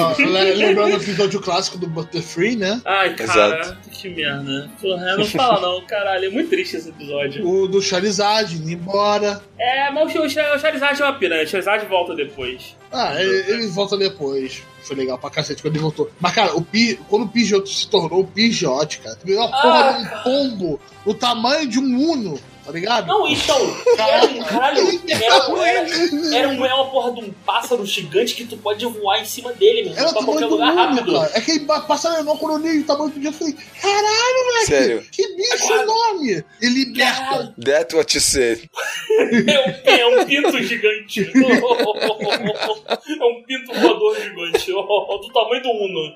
[0.00, 2.80] Ah, le- Lembrando o episódio clássico do Butterfree, né?
[2.84, 3.90] Ai, cara, Exato.
[3.90, 4.70] que merda.
[4.80, 6.26] Porra, não fala não, caralho.
[6.26, 7.05] É muito triste esse episódio.
[7.44, 9.42] O do Charizard indo embora.
[9.58, 11.44] É, mas o, Char- o Charizard é uma piranha.
[11.44, 12.76] O Charizard volta depois.
[12.92, 14.62] Ah, ele, ele volta depois.
[14.82, 16.10] Foi legal pra cacete quando ele voltou.
[16.20, 19.92] Mas, cara, o Pi, quando o Pidgeot se tornou o Pidgeot, cara, virou a porra
[19.92, 23.06] de um pombo o tamanho de um Uno, tá ligado?
[23.06, 24.86] Não, então, era um caralho.
[25.26, 25.88] Era, um- era,
[26.36, 29.52] era, um, é uma porra de um pássaro gigante que tu pode voar em cima
[29.52, 31.12] dele, meu Era pra qualquer tamanho do lugar Uno, rápido.
[31.12, 31.30] cara.
[31.34, 34.44] É que ele passa não quando eu li o tamanho do dia, eu falei, caralho,
[34.46, 35.06] moleque, Sério.
[35.10, 35.82] que bicho Caralho.
[35.82, 36.44] enorme!
[36.60, 37.20] Ele liberta.
[37.20, 37.54] Caralho.
[37.64, 38.62] That's what you say.
[39.86, 41.20] É um, é um pinto gigante.
[41.22, 41.28] É
[43.24, 44.70] um pinto voador gigante.
[44.72, 46.14] Do tamanho do Uno.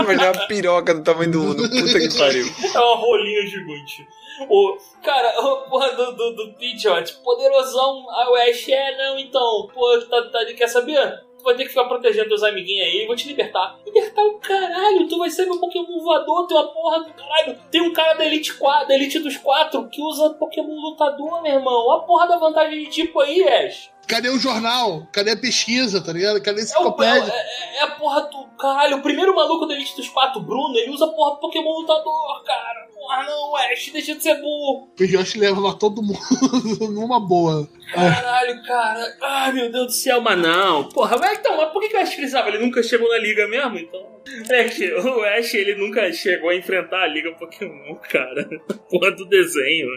[0.00, 1.54] Imaginar uma piroca do tamanho do Uno.
[1.68, 2.46] Puta que pariu.
[2.74, 4.06] É uma rolinha gigante.
[4.48, 8.08] O, cara, o porra do, do, do Pidgeot, poderosão.
[8.10, 9.68] A Ash é, não, então.
[9.72, 11.24] Pô, tá, tá, quer saber?
[11.38, 13.78] Tu vai ter que ficar protegendo teus amiguinhos aí, vou te libertar.
[13.84, 17.58] Libertar o caralho, tu vai ser meu Pokémon voador, tem uma porra do caralho.
[17.70, 21.52] Tem um cara da Elite 4, da Elite dos 4, que usa Pokémon lutador, meu
[21.52, 21.92] irmão.
[21.92, 23.90] A porra da vantagem de tipo aí, Ash.
[24.06, 25.06] Cadê o jornal?
[25.12, 26.40] Cadê a pesquisa, tá ligado?
[26.40, 27.32] Cadê a É, o, enciclopédia?
[27.32, 28.46] é, é a porra do.
[28.58, 31.80] Caralho, o primeiro maluco da Elite dos 4, Bruno, ele usa a porra do Pokémon
[31.80, 32.86] lutador, cara.
[32.94, 34.84] Porra, não, Ash, deixa de ser burro.
[34.84, 36.18] O Pidgeot leva lá todo mundo
[36.90, 37.68] numa boa.
[37.92, 39.16] Caralho, cara.
[39.22, 40.88] Ai, meu Deus do céu, mas não.
[40.88, 42.48] Porra, mas então, mas por que, que o Ash precisava?
[42.48, 44.16] Ele nunca chegou na liga mesmo, então.
[44.50, 48.48] É que o Ash, ele nunca chegou a enfrentar a Liga Pokémon, cara.
[48.90, 49.88] Porra do desenho.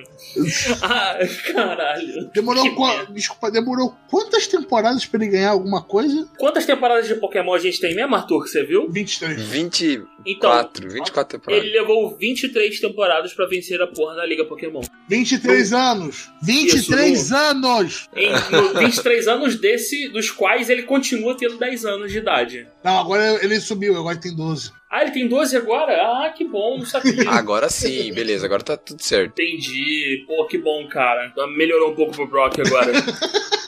[0.83, 1.17] Ah,
[1.51, 2.29] caralho.
[2.33, 3.13] Demorou, Que qua- merda.
[3.13, 6.29] desculpa, demorou quantas temporadas pra ele ganhar alguma coisa?
[6.37, 8.87] Quantas temporadas de Pokémon a gente tem mesmo, Arthur, que você viu?
[8.89, 9.41] 23.
[9.41, 11.65] 24, Então, 24 temporadas.
[11.65, 14.81] ele levou 23 temporadas pra vencer a porra da Liga Pokémon.
[15.07, 16.29] 23 anos!
[16.43, 17.78] 23 anos!
[18.15, 22.67] Em no 23 anos desse, dos quais ele continua tendo 10 anos de idade.
[22.83, 24.71] Não, agora ele subiu, agora tem 12.
[24.89, 25.93] Ah, ele tem 12 agora?
[25.93, 27.29] Ah, que bom, não sabia.
[27.29, 29.39] Agora sim, beleza, agora tá tudo certo.
[29.39, 30.23] Entendi.
[30.25, 31.27] Pô, que bom, cara.
[31.27, 32.91] Então, Melhorou um pouco pro Brock agora.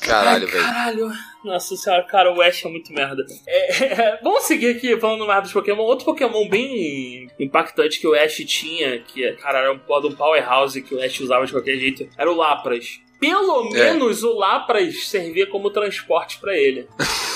[0.00, 0.64] Caralho, velho.
[0.64, 1.12] Caralho.
[1.44, 3.24] Nossa senhora, cara, o Ash é muito merda.
[3.46, 5.82] É, é, vamos seguir aqui falando mais dos Pokémon.
[5.82, 10.94] Outro Pokémon bem impactante que o Ash tinha, que, cara, era um, um powerhouse que
[10.94, 13.00] o Ash usava de qualquer jeito, era o Lapras.
[13.22, 13.92] Pelo É.
[13.92, 16.88] menos o Lapras servia como transporte pra ele.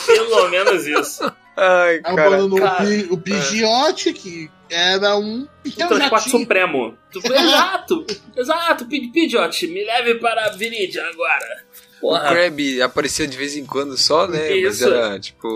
[0.07, 1.25] Pelo menos isso.
[1.57, 2.27] Ai, cara.
[2.27, 2.83] abandonou cara.
[2.83, 6.41] o, Pi- o Pidgeot, que era um O pequeno transporte gatinho.
[6.43, 6.99] supremo.
[7.15, 8.05] Exato!
[8.37, 11.65] Exato, Pid- Pidgeot, me leve para a Viridian agora.
[12.07, 12.29] O Porra.
[12.29, 14.49] Krabby aparecia de vez em quando só, né?
[14.63, 14.85] Mas Isso.
[14.89, 15.49] era tipo.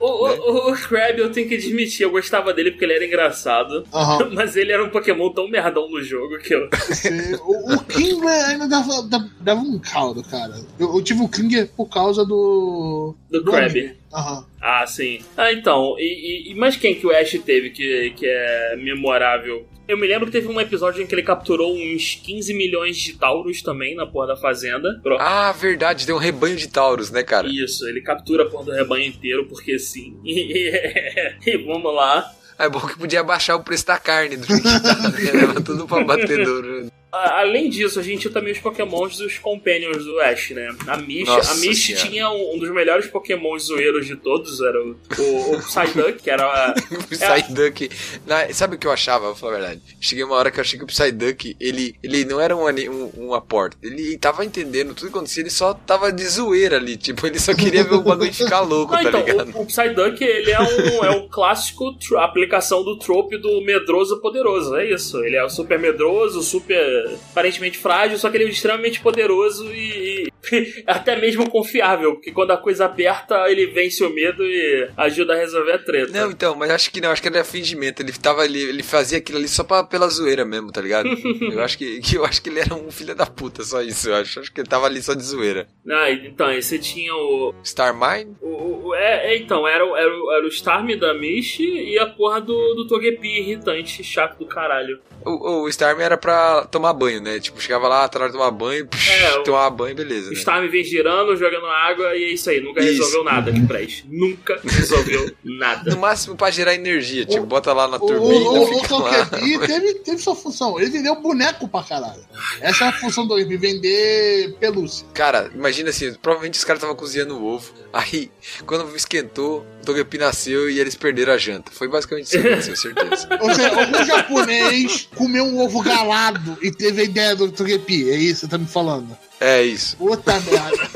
[0.00, 3.86] O, o, o Crab, eu tenho que admitir, eu gostava dele porque ele era engraçado.
[4.34, 6.68] Mas ele era um Pokémon tão merdão no jogo que eu.
[7.46, 10.54] O, o Kingler ainda dava, dava, dava um caldo, cara.
[10.76, 13.14] Eu, eu tive o Klinger por causa do.
[13.30, 13.70] Do Crab.
[13.70, 13.94] amigo.
[14.12, 14.44] Aham.
[14.62, 15.18] Ah, sim.
[15.36, 15.96] Ah, então.
[15.98, 19.66] E, e, mais quem que o Ash teve que, que é memorável?
[19.88, 23.14] Eu me lembro que teve um episódio em que ele capturou uns 15 milhões de
[23.14, 25.00] Tauros também na porra da fazenda.
[25.02, 27.48] Pro- Ah, verdade, tem um rebanho de Tauros, né, cara?
[27.48, 30.16] Isso, ele captura a porra do rebanho inteiro porque sim.
[30.24, 32.30] E, vamos lá.
[32.58, 35.32] É bom que podia baixar o preço da carne do que tá, né?
[35.32, 36.86] Leva tudo pra batedor.
[37.12, 40.74] Além disso, a gente tinha também os pokémons dos companions do Ash, né?
[40.86, 42.08] A Mish, Nossa a Mish Senhora.
[42.08, 46.30] tinha um, um dos melhores pokémons zoeiros de todos, era o, o, o Psyduck, que
[46.30, 46.74] era...
[46.90, 47.90] O Psyduck.
[48.26, 49.26] Na- sabe o que eu achava?
[49.26, 49.82] Vou falar a verdade.
[50.00, 53.12] Cheguei uma hora que eu achei que o Psyduck, ele, ele não era um, um,
[53.28, 53.76] um aporte.
[53.82, 56.96] Ele tava entendendo tudo que acontecia, ele só tava de zoeira ali.
[56.96, 59.54] Tipo, ele só queria ver o bagulho ficar louco, Não, tá então, ligado?
[59.56, 64.76] o, o Psyduck, ele é um, é um clássico aplicação do trope do medroso poderoso,
[64.76, 65.22] é isso.
[65.24, 70.28] Ele é o super medroso, super aparentemente frágil, só que ele é extremamente poderoso e,
[70.52, 75.34] e até mesmo confiável, porque quando a coisa aperta, ele vence o medo e ajuda
[75.34, 76.12] a resolver a treta.
[76.12, 78.02] Não, então, mas acho que não, acho que era fingimento.
[78.02, 81.08] Ele tava ali, ele fazia aquilo ali só pra, pela zoeira mesmo, tá ligado?
[81.40, 84.08] eu acho que, que eu acho que ele era um filho da puta, só isso,
[84.08, 84.40] eu acho.
[84.40, 85.66] Acho que ele tava ali só de zoeira.
[85.88, 87.54] Ah, então, aí você tinha o.
[87.62, 88.36] Starmine?
[88.40, 92.06] o, o- é, é, então, era, o- era, era o Starmie da Mish e a
[92.06, 95.00] porra do, do Togepi irritante, chato do caralho.
[95.24, 95.68] O, o
[96.00, 97.38] era pra tomar banho, né?
[97.40, 100.28] Tipo, chegava lá, de tomar banho, psh, É, o- tomava banho, beleza.
[100.28, 100.38] O Né?
[100.38, 102.60] Starmie vem girando, jogando água e é isso aí.
[102.60, 102.92] Nunca Isso.
[103.02, 104.04] resolveu nada que preste.
[104.08, 105.90] Nunca resolveu nada.
[105.90, 108.80] No máximo pra gerar energia, tipo, O- bota lá na O, turbina, o, o, o
[108.80, 109.26] fica lá.
[109.26, 110.78] Togepi teve, teve sua função.
[110.80, 112.22] Ele vendeu boneco pra caralho.
[112.60, 115.06] Essa é a função do Togepi, vender pelúcia.
[115.14, 118.30] Cara, imagina assim, provavelmente os caras estavam cozinhando o ovo, aí
[118.66, 121.70] quando esquentou, o Togepi nasceu e eles perderam a janta.
[121.72, 123.28] Foi basicamente isso que aconteceu, certeza.
[123.40, 128.10] Ou seja, algum japonês comeu um ovo galado e teve a ideia do Togepi.
[128.10, 129.16] É isso que você tá me falando.
[129.40, 129.96] É isso.
[129.96, 130.90] Puta merda.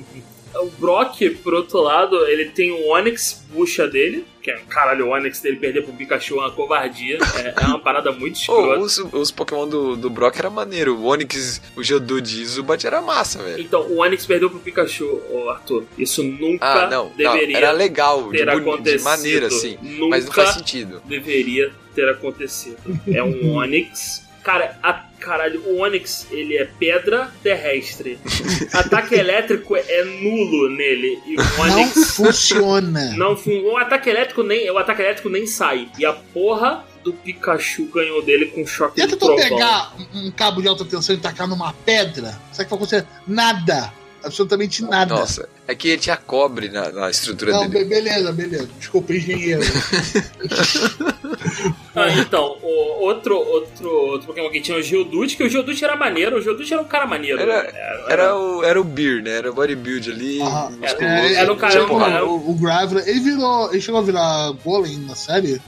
[0.54, 5.10] O Brock, por outro lado, ele tem o Onix bucha dele, que é caralho, o
[5.10, 7.18] Onix dele perder pro Pikachu é uma covardia.
[7.36, 8.80] É, é uma parada muito escrota.
[8.80, 10.96] os, os Pokémon do, do Brock era maneiro.
[10.96, 13.62] O Onix, o Geodude e o Zubat era massa, velho.
[13.62, 15.84] Então, o Onix perdeu pro Pikachu, ô Arthur.
[15.96, 17.12] Isso nunca Ah, não, não.
[17.16, 19.04] deveria Era legal, de, ter de acontecido.
[19.04, 19.78] maneira, assim.
[19.82, 21.00] Nunca Mas não faz sentido.
[21.06, 22.76] deveria ter acontecido.
[23.06, 24.28] É um Onix.
[24.42, 28.18] Cara, a, caralho, o Onix, ele é pedra terrestre.
[28.72, 31.18] Ataque elétrico é nulo nele.
[31.26, 33.12] E o Não Onix funciona.
[33.16, 35.90] não fun- o ataque elétrico nem, o ataque elétrico nem sai.
[35.98, 39.42] E a porra do Pikachu ganhou dele com choque Tenta de tu trovão.
[39.48, 42.38] pegar um cabo de alta tensão e tacar numa pedra.
[42.52, 43.06] Sabe o que vai acontecer?
[43.26, 43.92] Nada.
[44.22, 45.14] Absolutamente nada.
[45.14, 47.84] Nossa, é que ele tinha cobre na, na estrutura Não, dele.
[47.84, 48.68] be- beleza, beleza.
[48.78, 49.60] Desculpa, engenheiro.
[51.94, 55.96] Ah, então, o outro, outro, outro Pokémon que tinha o Geodude, que o Geodude era
[55.96, 57.40] maneiro, o Geodude era um cara maneiro.
[57.40, 59.30] Era- Era- Era o, era o Beer, né?
[59.38, 60.38] Era o bodybuild ali.
[60.38, 62.12] Musculoso, É, era um cara- era porrada.
[62.12, 63.70] cara- o, o Graveler, ele virou.
[63.72, 65.60] Ele chegou a virar Golem na série?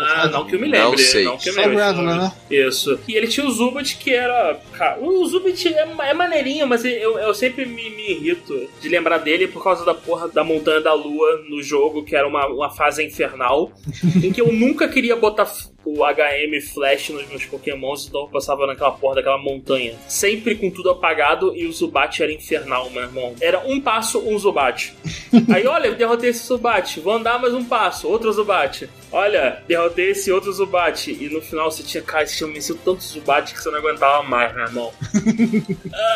[0.00, 1.02] Não, não que eu me Não lembre.
[1.02, 1.24] sei.
[1.24, 1.76] Não que eu me lembre.
[1.76, 2.32] Graveler, né?
[2.50, 2.98] Isso.
[3.06, 4.58] E ele tinha o Zubat que era.
[4.72, 9.18] Cara, o Zubat é, é maneirinho, mas eu, eu sempre me, me irrito de lembrar
[9.18, 12.70] dele por causa da porra da Montanha da Lua no jogo, que era uma, uma
[12.70, 13.72] fase infernal,
[14.22, 15.46] em que eu nunca queria botar
[15.84, 19.94] o HM Flash nos meus pokémons, então eu passava naquela porra daquela montanha.
[20.08, 23.34] Sempre com tudo apagado e o Zubat era infernal, meu irmão.
[23.40, 24.94] Era um passo, um Zubat.
[25.52, 28.88] Aí, olha, derrotei esse Zubat, vou andar mais um passo, outro Zubat.
[29.12, 31.10] Olha, derrotei esse outro Zubat.
[31.10, 34.22] E no final você tinha, cara, você tinha vencido tanto Zubat que você não aguentava
[34.22, 34.92] mais, meu irmão.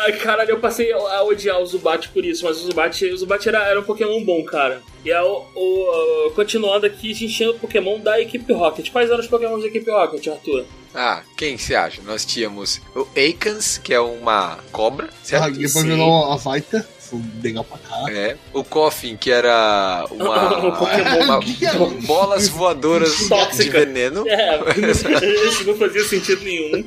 [0.03, 3.47] Ai, caralho, eu passei a odiar o Zubat por isso, mas o Zubat, o Zubat
[3.47, 4.81] era, era um Pokémon bom, cara.
[5.05, 8.91] E é o, continuando aqui, a gente tinha o Pokémon da equipe Rocket.
[8.91, 10.65] Quais eram os Pokémon da equipe Rocket, Arthur?
[10.93, 12.01] Ah, quem você acha?
[12.01, 15.51] Nós tínhamos o Akans, que é uma cobra, Ah, certo?
[15.53, 15.83] depois Sim.
[15.83, 16.87] virou a Vita.
[17.09, 18.15] Foi legal pra caralho.
[18.17, 18.37] É.
[18.53, 21.23] O Coffin, que era O uma, Pokémon.
[21.23, 21.65] uma- Que
[22.05, 23.79] bolas voadoras de Tóxica.
[23.79, 24.23] veneno.
[24.27, 24.59] É,
[25.49, 26.83] isso não fazia sentido nenhum.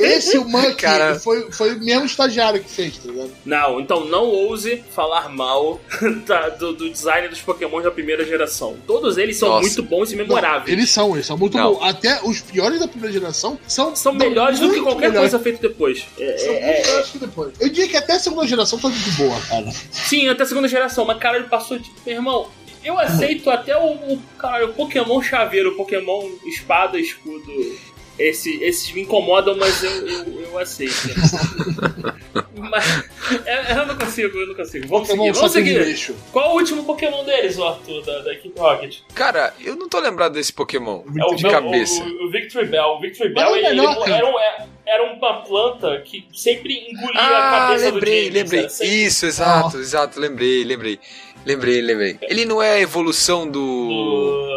[0.00, 1.18] Esse, o Monkey, Cara.
[1.18, 3.30] foi, foi o mesmo estagiário que fez, tá ligado?
[3.44, 5.80] Não, então não ouse falar mal
[6.26, 8.76] da- do, do design dos Pokémon da primeira geração.
[8.86, 9.60] Todos eles são Nossa.
[9.62, 10.72] muito bons e memoráveis.
[10.76, 11.74] Eles são, eles são muito Não.
[11.74, 11.82] bons.
[11.88, 15.30] Até os piores da primeira geração são, São melhores do que qualquer melhores.
[15.30, 16.04] coisa feita depois.
[16.18, 17.52] É, São é- muito é- melhores que depois.
[17.60, 19.70] Eu diria que até a segunda geração tá muito boa, cara.
[19.90, 21.90] sim, até a segunda geração, mas cara, ele passou de.
[22.04, 22.48] Meu irmão,
[22.84, 27.52] eu aceito até o, o, cara, o Pokémon chaveiro, o Pokémon espada, escudo.
[28.18, 30.92] Esse, esses me incomodam, mas eu, eu, eu aceito.
[32.58, 33.04] mas
[33.46, 34.88] é, eu não consigo, eu não consigo.
[34.88, 35.84] Vamos Pokémon seguir, vamos seguir.
[35.84, 36.16] lixo.
[36.32, 38.98] Qual o último Pokémon deles, o Arthur, da, da equipe Rocket?
[39.14, 42.02] Cara, eu não tô lembrado desse Pokémon É o, de cabeça.
[42.02, 42.86] o, o Victory Bell.
[42.96, 46.74] O Victory Bell é ele, melhor, ele era, um- é- era uma planta que sempre
[46.90, 48.50] engolia a Ah, cabeça lembrei, do James.
[48.52, 48.68] lembrei.
[48.68, 50.98] sempre Isso, exato, exato, lembrei, lembrei.
[51.46, 52.18] Lembrei, lembrei.
[52.22, 53.60] Ele não é a evolução do.
[53.88, 54.48] do-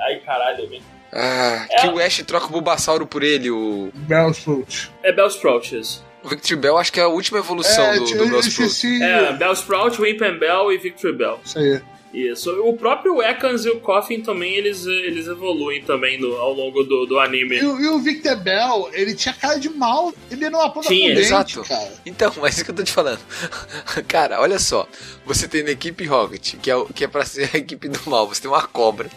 [0.00, 0.82] Ai, caralho, velho.
[1.20, 1.80] Ah, É.
[1.82, 3.90] que o Ash troca o Bulbasauro por ele, o.
[3.94, 4.90] Bellsprout.
[5.02, 6.02] É Bellsprouts.
[6.22, 9.02] O Victory Bell acho que é a última evolução do, tio, do eu Bellsprout.
[9.02, 11.40] É, Bellsprout, Wimpembell e Victory Bell.
[11.44, 11.80] Isso aí.
[12.12, 12.50] Isso.
[12.62, 17.04] O próprio Ekans e o Coffin também, eles, eles evoluem também no- ao longo do,
[17.04, 17.60] do E, anime.
[17.62, 20.12] o- e o Victor Bell, ele tinha cara de mal.
[20.30, 21.62] Ele era uma ponta Tinha, com dente, exato.
[21.68, 21.92] cara.
[22.06, 23.20] Então, mas isso que eu tô te falando.
[24.08, 24.88] Cara, olha só.
[25.26, 28.26] Você tem na equipe Rocket, que é, que é pra ser a equipe do mal,
[28.26, 29.08] você tem uma cobra.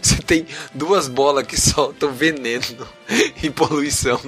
[0.00, 2.86] Você tem duas bolas que soltam veneno
[3.42, 4.20] e poluição.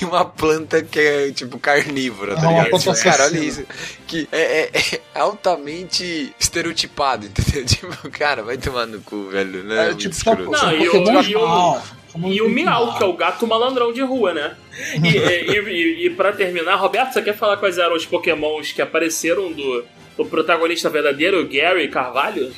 [0.00, 2.78] E uma planta que é tipo carnívora, tá ligado?
[2.78, 3.64] Tipo, cara, olha isso.
[4.06, 4.70] Que é, é-
[5.14, 7.64] é altamente estereotipado, entendeu?
[7.66, 9.62] Tipo, cara, vai tomar no cu, velho.
[9.64, 9.90] Né?
[9.90, 10.50] É, tipo, escroto.
[10.50, 14.56] Não, e o- e o- E Miau, que é o gato malandrão de rua, né?
[15.02, 18.80] E, e, e, e pra terminar, Roberto, você quer falar quais eram os pokémons que
[18.82, 19.84] apareceram do,
[20.16, 22.50] do protagonista verdadeiro, Gary Carvalho?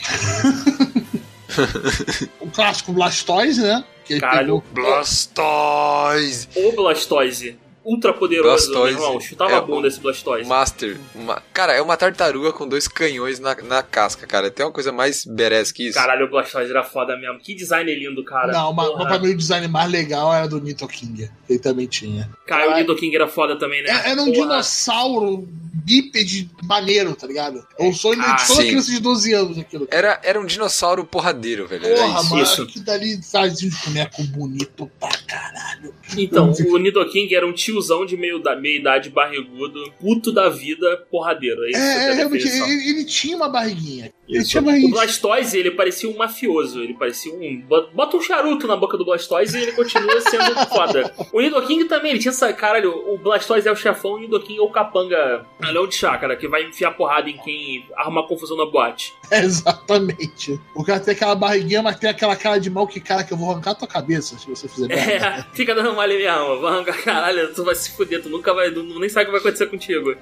[2.41, 3.85] O clássico Blastoise, né?
[4.05, 4.63] Que ele Caralho.
[4.75, 6.49] pegou- Blastoise!
[6.57, 7.59] O Blastoise.
[7.85, 8.95] Ultra poderoso, meu Blastoise.
[9.05, 9.21] irmão.
[9.21, 10.49] Chutava É, a bunda esse Blastoise.
[10.49, 10.99] Master.
[11.15, 11.43] Uma...
[11.55, 14.51] Cara, é uma tartaruga com dois canhões na, na casca, cara.
[14.51, 15.95] Tem uma coisa mais badass que isso.
[15.99, 17.39] Caralho, o Blastoise era foda mesmo.
[17.39, 18.53] Que design lindo, cara.
[18.53, 18.99] Não, mas, Porra.
[19.05, 21.31] mas pra mim o design mais legal era do Nito King.
[21.49, 22.29] Ele também tinha.
[22.47, 23.89] Cara, o Nidoking era foda também, né?
[23.91, 24.37] É- Era um Porra.
[24.43, 25.49] dinossauro
[25.85, 27.67] bípede maneiro, tá ligado?
[27.79, 28.69] O sonho Ah, de toda sim.
[28.69, 29.89] criança de 12 anos aquilo.
[29.91, 31.83] Era, era um dinossauro porradeiro, velho.
[31.83, 32.31] Porra, isso.
[32.31, 32.67] mano, isso.
[32.67, 35.95] que dali fazia um boneco bonito pra caralho.
[36.17, 41.07] Então, o Nidoking era um tiozão de meio da, meia idade barrigudo, puto da vida,
[41.11, 41.65] porradeiro.
[41.65, 44.13] É isso É, é realmente, ele, ele tinha uma barriguinha.
[44.29, 44.51] Ele Isso.
[44.51, 44.91] tinha O.
[44.91, 46.83] Blastoise, ele parecia um mafioso.
[46.83, 47.63] Ele parecia um.
[47.95, 51.15] Bota um charuto na boca do Blastoise e ele continua sendo foda.
[51.33, 52.53] O Nidoking também, ele tinha essa.
[52.53, 56.49] Caralho, o Blastoise é o chefão o Nidoking é o capanga anão de chácara, que
[56.49, 59.15] vai enfiar porrada em quem arruma confusão na boate.
[59.31, 60.61] É, exatamente.
[60.75, 63.37] O cara tem aquela barriguinha, mas tem aquela cara de mal que, cara, que eu
[63.37, 65.27] vou arrancar a tua cabeça se você fizer merda.
[65.27, 66.61] É, fica dando mole mesmo.
[66.61, 68.71] Vai arrancar, caralho, tu vai se fuder, tu nunca vai.
[68.71, 70.15] tu nem sabe o que vai acontecer contigo.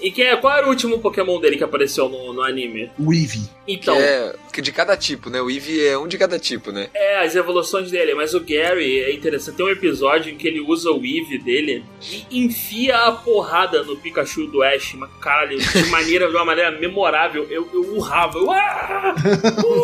[0.00, 2.90] e quem é, qual era o último Pokémon dele que apareceu no, no anime?
[2.98, 3.48] O Eevee.
[3.66, 3.96] Então.
[3.96, 5.40] Que é que de cada tipo, né?
[5.40, 6.88] O Eevee é um de cada tipo, né?
[6.92, 9.56] É, as evoluções dele, mas o Gary é interessante.
[9.56, 11.84] Tem um episódio em que ele usa o Eevee dele
[12.30, 16.70] e enfia a porrada no Pikachu do Ash, mas caralho, de maneira, de uma maneira
[16.72, 17.46] memorável.
[17.50, 18.38] Eu, eu urrava.
[18.38, 19.14] Eu, ah!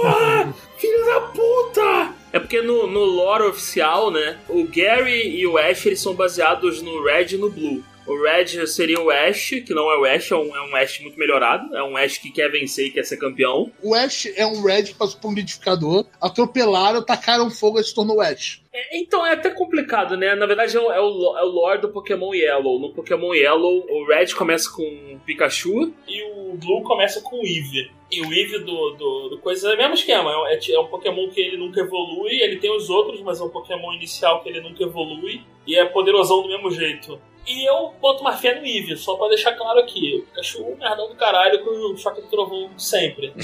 [0.05, 0.53] Ah!
[0.77, 2.15] Filho da puta!
[2.33, 4.39] É porque no, no lore oficial, né?
[4.49, 7.83] O Gary e o Ash eles são baseados no Red e no Blue.
[8.09, 10.99] O Red seria o Ash, que não é o Ash, é um, é um Ash
[11.01, 11.77] muito melhorado.
[11.77, 13.71] É um Ash que quer vencer e quer ser campeão.
[13.83, 17.95] O Ash é um Red que passou por um identificador, atropelaram, tacaram fogo e se
[17.95, 18.63] tornou Ash.
[18.73, 20.35] É, Então é até complicado, né?
[20.35, 22.81] Na verdade é o, é o, é o lore do Pokémon Yellow.
[22.81, 27.47] No Pokémon Yellow, o Red começa com o Pikachu e o Blue começa com o
[27.47, 27.91] Eevee.
[28.11, 30.31] E o Eevee do, do, do coisa é o mesmo esquema.
[30.49, 33.45] É, é, é um Pokémon que ele nunca evolui, ele tem os outros, mas é
[33.45, 35.43] um Pokémon inicial que ele nunca evolui.
[35.67, 37.21] E é poderosão do mesmo jeito.
[37.47, 40.17] E eu boto uma fé no Eevee, só pra deixar claro aqui.
[40.17, 43.33] O Pikachu é um merdão do caralho com o choque do trovão sempre.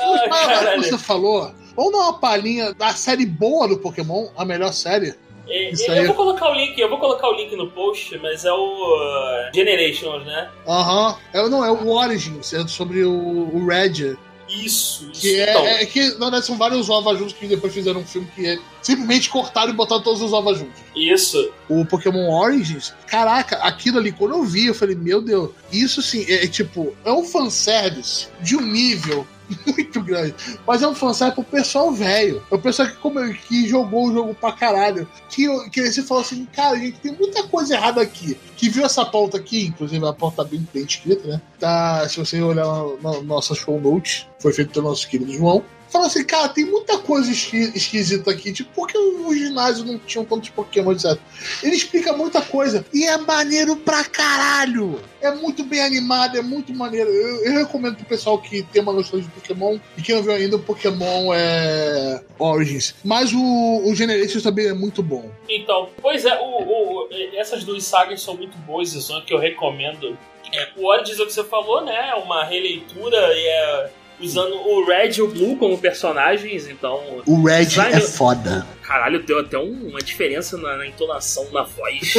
[0.00, 0.82] Ah, caralho.
[0.82, 5.14] você falou, Vamos dar uma palhinha da série boa do Pokémon, a melhor série.
[5.48, 8.52] É, eu vou colocar o link, eu vou colocar o link no post, mas é
[8.52, 10.50] o uh, Generations, né?
[10.66, 11.16] Aham.
[11.32, 13.12] É, não, é o Origins, é sobre o,
[13.54, 14.16] o Red.
[14.48, 15.20] Isso, isso.
[15.20, 18.06] Que é, então, é que, na verdade, são vários ovos juntos que depois fizeram um
[18.06, 20.80] filme que é simplesmente cortaram e botaram todos os ovos juntos.
[20.96, 21.52] Isso.
[21.68, 26.24] O Pokémon Origins, caraca, aquilo ali, quando eu vi, eu falei, meu Deus, isso sim,
[26.26, 29.26] é, é tipo, é um fanservice de um nível
[29.66, 30.34] muito grande.
[30.66, 32.42] Mas é um fanservice pro pessoal velho.
[32.50, 35.08] É o pessoal que, como que jogou o jogo pra caralho.
[35.28, 38.36] Que, que você falou assim, cara, gente, tem muita coisa errada aqui.
[38.56, 41.40] Que viu essa pauta aqui, inclusive a pauta bem, bem escrita, né?
[41.58, 45.64] Tá, se você olhar na, na nossa show notes, foi feito pelo nosso querido João.
[45.90, 48.52] Fala assim, cara, tem muita coisa esqui- esquisita aqui.
[48.52, 51.18] Tipo, por que os ginásios não tinham tantos Pokémon, etc.
[51.62, 52.84] Ele explica muita coisa.
[52.92, 55.00] E é maneiro pra caralho.
[55.20, 57.08] É muito bem animado, é muito maneiro.
[57.10, 60.32] Eu, eu recomendo pro pessoal que tem uma noção de Pokémon e que não viu
[60.32, 62.94] ainda o Pokémon é, Origins.
[63.04, 65.30] Mas o, o Generations também é muito bom.
[65.48, 69.38] Então, pois é, o, o- essas duas sagas são muito boas e são que eu
[69.38, 70.16] recomendo.
[70.52, 72.10] É, o Origins é o que você falou, né?
[72.10, 73.90] É uma releitura e é
[74.20, 77.22] usando o Red e o Blue como personagens, então.
[77.26, 78.66] O Red Design- é foda.
[78.82, 82.14] Caralho, deu até um- uma diferença na, na entonação na voz.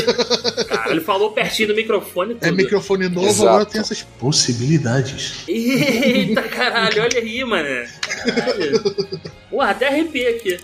[0.68, 2.34] Caralho, falou pertinho do microfone.
[2.39, 2.56] É tudo.
[2.56, 3.47] microfone novo, Exato.
[3.50, 5.43] agora tem essas possibilidades.
[5.47, 7.88] Eita caralho, olha aí, mano.
[8.02, 8.95] Caralho.
[9.50, 10.58] Porra, até arrepiei aqui.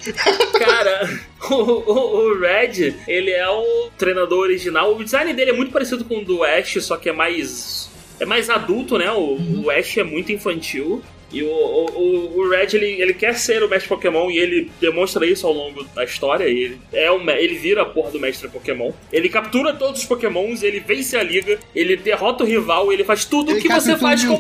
[0.60, 1.20] Cara,
[1.50, 4.96] o, o- o Red, ele é o treinador original.
[4.96, 7.90] O design dele é muito parecido com o do Ash, só que é mais.
[8.20, 9.12] É mais adulto, né?
[9.12, 11.02] O, o Ash é muito infantil.
[11.32, 15.26] E o, o, o- Red, ele, ele quer ser o mestre Pokémon e ele demonstra
[15.26, 16.46] isso ao longo da história.
[16.46, 18.92] Ele, é me- ele vira a porra do mestre Pokémon.
[19.12, 23.26] Ele captura todos os Pokémons, ele vence a liga, ele derrota o rival, ele faz
[23.26, 24.38] tudo o que você faz como.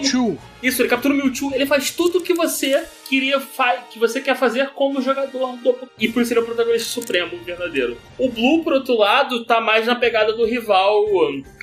[0.64, 3.40] Isso, ele captura o Mewtwo, ele faz tudo o que você queria
[3.92, 7.98] que você quer fazer como jogador do e por ser o protagonista supremo verdadeiro.
[8.18, 11.06] O Blue, por outro lado, tá mais na pegada do rival,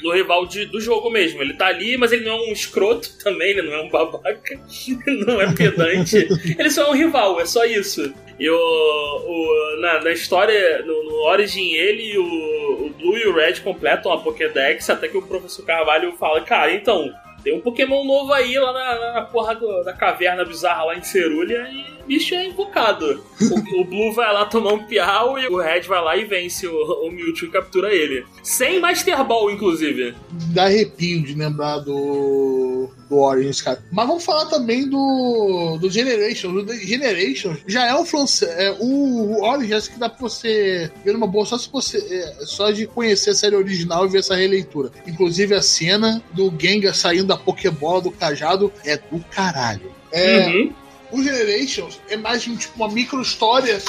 [0.03, 1.43] do rival de- do jogo mesmo.
[1.43, 4.61] Ele tá ali, mas ele não é um escroto também, ele não é um babaca,
[5.27, 6.29] não é pedante.
[6.59, 8.13] ele só é um rival, é só isso.
[8.39, 13.35] E o, o- na, na história, no, no Origin, ele o, o Blue e o
[13.35, 17.13] Red completam a Pokédex até que o professor Carvalho fala, cara, então,
[17.43, 21.03] tem um Pokémon novo aí lá na, na porra do- da caverna bizarra lá em
[21.03, 23.23] Cerulha e o bicho é invocado.
[23.41, 26.67] O, o Blue vai lá tomar um piau e o Red vai lá e vence
[26.67, 26.75] o,
[27.07, 28.25] o Mewtwo e captura ele.
[28.43, 30.15] Sem Master Ball, inclusive.
[30.55, 33.79] Dá arrepio de lembrar do, do Origins, cara.
[33.91, 36.65] Mas vamos falar também do, do Generations.
[36.65, 41.13] O Generations já é um france, é, o, o Origins que dá pra você ver
[41.13, 44.35] numa boa só se você é, só de conhecer a série original e ver essa
[44.35, 44.91] releitura.
[45.07, 49.93] Inclusive a cena do Gengar saindo da Pokébola do cajado é do caralho.
[50.11, 50.73] É, Uhum.
[51.13, 53.81] O Generations é mais um, tipo, uma micro história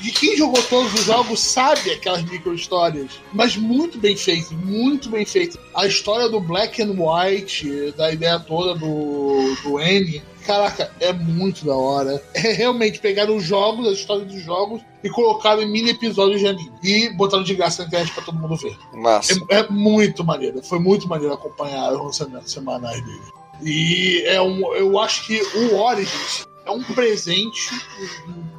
[0.00, 5.10] de quem jogou todos os jogos sabe aquelas micro histórias, mas muito bem feito, muito
[5.10, 5.58] bem feito.
[5.74, 11.64] A história do Black and White, da ideia toda do, do N, caraca, é muito
[11.66, 12.22] da hora.
[12.34, 16.46] É realmente pegaram os jogos, a história dos jogos e colocaram em mini episódios de
[16.46, 18.76] anime e botaram de graça na internet pra todo mundo ver.
[18.94, 19.34] Massa.
[19.50, 20.62] É, é muito maneiro.
[20.62, 23.20] Foi muito maneiro acompanhar os lançamentos semanais dele.
[23.62, 27.70] E é um, eu acho que o Origins é um presente,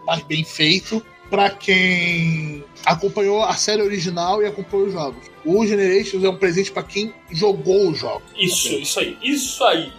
[0.05, 5.31] mas bem feito, pra quem acompanhou a série original e acompanhou os jogos.
[5.45, 8.23] O Generations é um presente pra quem jogou os jogos.
[8.37, 9.91] Isso, isso aí, isso aí,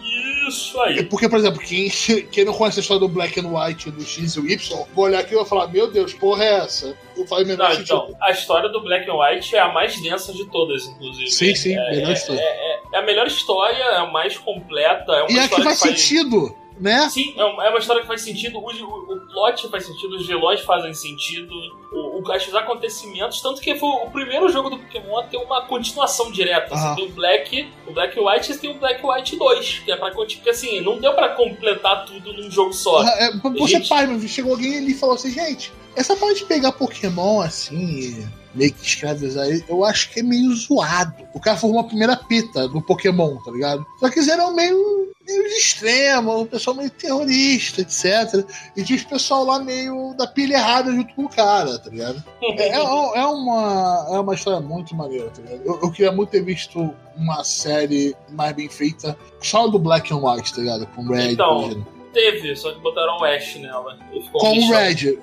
[0.47, 1.03] isso É aí.
[1.03, 1.89] porque, por exemplo, quem,
[2.31, 5.05] quem não conhece a história do Black and White, do X e o Y, vou
[5.05, 6.97] olhar aqui e vai falar: Meu Deus, porra é essa?
[7.17, 10.31] Eu falei menor Não, então, a história do Black and White é a mais densa
[10.31, 11.29] de todas, inclusive.
[11.31, 12.39] Sim, sim, é, melhor é, história.
[12.39, 15.63] É, é a melhor história, é a mais completa, é uma E é que história
[15.65, 17.09] faz sentido, né?
[17.09, 20.15] Sim, é uma, é uma história que faz sentido, o, o, o plot faz sentido,
[20.15, 21.53] os vilões fazem sentido,
[21.91, 25.61] o, o, os acontecimentos, tanto que foi o primeiro jogo do Pokémon a ter uma
[25.65, 26.73] continuação direta.
[26.73, 26.89] Aham.
[26.89, 29.95] Você tem o Black, o Black White e tem o Black White 2, que é
[29.95, 30.35] pra continuar.
[30.35, 33.03] Porque assim, não deu pra completar tudo num jogo só.
[33.03, 33.89] É, você Gente.
[33.89, 38.73] pai, chegou alguém ali e falou assim, gente, essa parte de pegar Pokémon assim, meio
[38.73, 41.13] que escravizar ele, eu acho que é meio zoado.
[41.33, 43.85] O cara formou a primeira pita do Pokémon, tá ligado?
[43.99, 48.45] Só que eles eram meio, meio de extrema, o pessoal meio terrorista, etc.
[48.75, 52.23] E tinha os pessoal lá meio da pilha errada junto com o cara, tá ligado?
[52.41, 55.61] É, é, é uma, é uma história muito maneira, tá ligado?
[55.65, 60.17] Eu, eu queria muito ter visto uma série mais bem feita só do Black and
[60.17, 60.87] White, tá ligado?
[60.87, 61.85] Com Red, Então.
[62.13, 63.99] Teve, só que botaram o Ash nela.
[64.31, 64.71] Com o.
[64.71, 65.19] Red.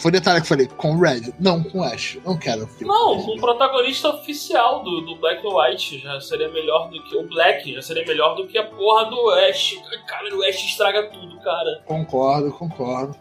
[0.00, 1.32] Foi detalhe que eu falei, com o Red.
[1.40, 2.18] Não, com o Ash.
[2.24, 2.66] Não quero.
[2.66, 2.86] filho.
[2.88, 7.16] Não, com o protagonista oficial do, do Black and White já seria melhor do que.
[7.16, 9.74] O Black já seria melhor do que a porra do Ash.
[10.06, 11.82] Cara, o Ash estraga tudo, cara.
[11.86, 13.16] Concordo, concordo.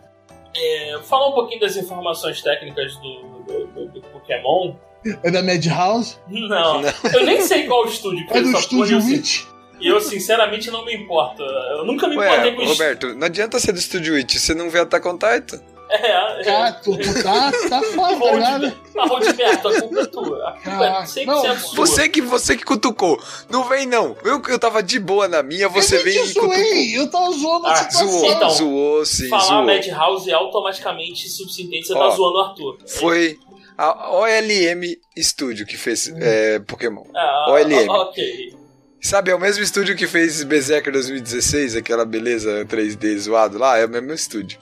[0.58, 4.76] É, falar um pouquinho das informações técnicas do, do, do- do Pokémon.
[5.24, 6.18] É da Madhouse?
[6.28, 6.82] Não,
[7.14, 8.52] eu nem sei qual estúdio que É do.
[8.52, 9.44] Estúdio e eu, Witch?
[9.80, 11.44] E eu, sinceramente, não me importo.
[11.44, 12.66] Eu nunca me Ué, importei com.
[12.72, 15.62] Roberto, não adianta ser do Studio It, você não vê Attack on Titan?
[15.96, 16.44] É, é.
[16.44, 18.74] Cara, tu, tu tá, tá foda, tá ligado?
[18.94, 20.50] Mas, Roberto, a culpa é tua.
[20.50, 21.76] A culpa é Caraca, 100% não, sua.
[21.86, 23.22] Você que, você que cutucou.
[23.50, 24.16] Não vem não.
[24.24, 26.50] Eu que eu tava de boa na minha, você eu vem e cutucou.
[26.54, 27.90] zoei, eu tava zoando Ah.
[27.92, 29.64] Zoou, Então, zoou, sim, Falar zoou.
[29.66, 32.78] Madhouse é automaticamente subsintente, você Ó, tá zoando o Arthur.
[32.88, 33.38] Foi
[33.78, 37.04] a OLM Studio que fez é, Pokémon.
[37.16, 37.90] Ah, OLM.
[37.90, 38.56] Ok.
[39.02, 43.86] Sabe, é o mesmo estúdio que fez Berserker 2016, aquela beleza 3D zoado lá, é
[43.86, 44.58] o mesmo estúdio.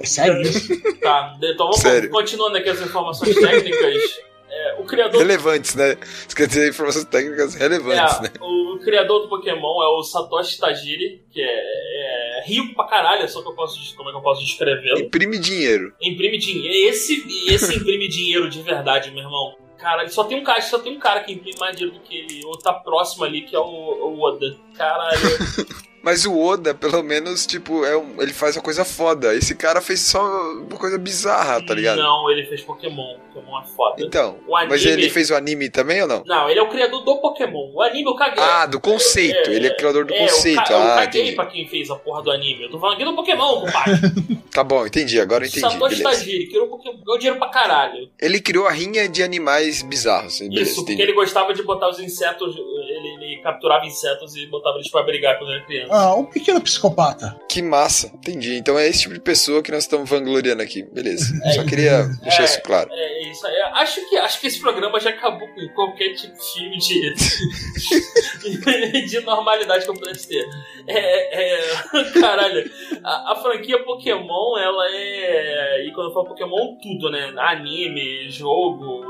[0.00, 0.80] É sério isso?
[1.00, 2.10] Tá, então vamos Sério.
[2.10, 4.20] continuando aqui as informações técnicas.
[4.52, 5.96] É, o criador Relevantes, né?
[6.26, 8.30] Isso quer dizer informações técnicas relevantes, É, né?
[8.40, 13.42] o criador do Pokémon é o Satoshi Tajiri, que é, é rico pra caralho, só
[13.42, 14.98] que eu posso, como é que eu posso descrevê-lo?
[14.98, 15.92] Imprime dinheiro.
[16.02, 16.88] Imprime dinheiro.
[16.90, 19.54] Esse, esse imprime dinheiro de verdade, meu irmão.
[19.78, 22.16] Cara, só tem um cara, só tem um cara que imprime mais dinheiro do que
[22.16, 24.56] ele, ou tá próximo ali, que é o, o Oda.
[24.76, 25.20] Caralho.
[26.02, 29.34] Mas o Oda, pelo menos, tipo, é um- ele faz uma coisa foda.
[29.34, 30.22] Esse cara fez só
[30.52, 31.98] uma coisa bizarra, tá ligado?
[31.98, 33.18] Não, ele fez Pokémon.
[33.34, 34.02] Pokémon é foda.
[34.02, 36.22] Então, O anime- mas ele fez o anime também ou não?
[36.26, 37.70] Não, ele é o criador do Pokémon.
[37.74, 38.42] O anime eu caguei.
[38.42, 39.50] Ah, do conceito.
[39.50, 40.58] É, Ele é criador do é, conceito.
[40.58, 41.36] Eu, ca- eu ah, caguei entendi.
[41.36, 42.62] pra quem fez a porra do anime.
[42.64, 44.00] Eu tô falando aqui do Pokémon, compadre.
[44.50, 45.20] Tá bom, entendi.
[45.20, 45.60] Agora eu entendi.
[45.60, 46.02] Satoshi.
[46.02, 48.10] Tajiri, criou o Pokémon, ganhou dinheiro pra caralho.
[48.20, 50.40] Ele criou a rinha de animais bizarros.
[50.40, 51.02] Beleza, Isso, porque entendi.
[51.08, 52.56] ele gostava de botar os insetos,
[52.96, 55.92] ele, ele capturava insetos e botava eles pra brigar quando era criança.
[55.94, 57.36] Ah, um pequeno psicopata.
[57.48, 58.56] Que massa, entendi.
[58.56, 60.82] Então é esse tipo de pessoa que nós estamos vangloriando aqui.
[60.82, 61.32] Beleza.
[61.44, 62.44] É Só queria deixar É.
[62.46, 62.88] isso claro.
[62.92, 63.56] É isso aí.
[63.74, 66.34] Acho que, acho que esse programa já acabou com qualquer tipo
[66.78, 67.14] de, de,
[69.06, 70.46] de normalidade que eu pudesse ter.
[70.86, 72.70] É, é, caralho,
[73.04, 75.84] a, a franquia Pokémon, ela é.
[75.86, 77.32] E quando eu falo Pokémon, tudo, né?
[77.36, 79.04] Anime, jogo,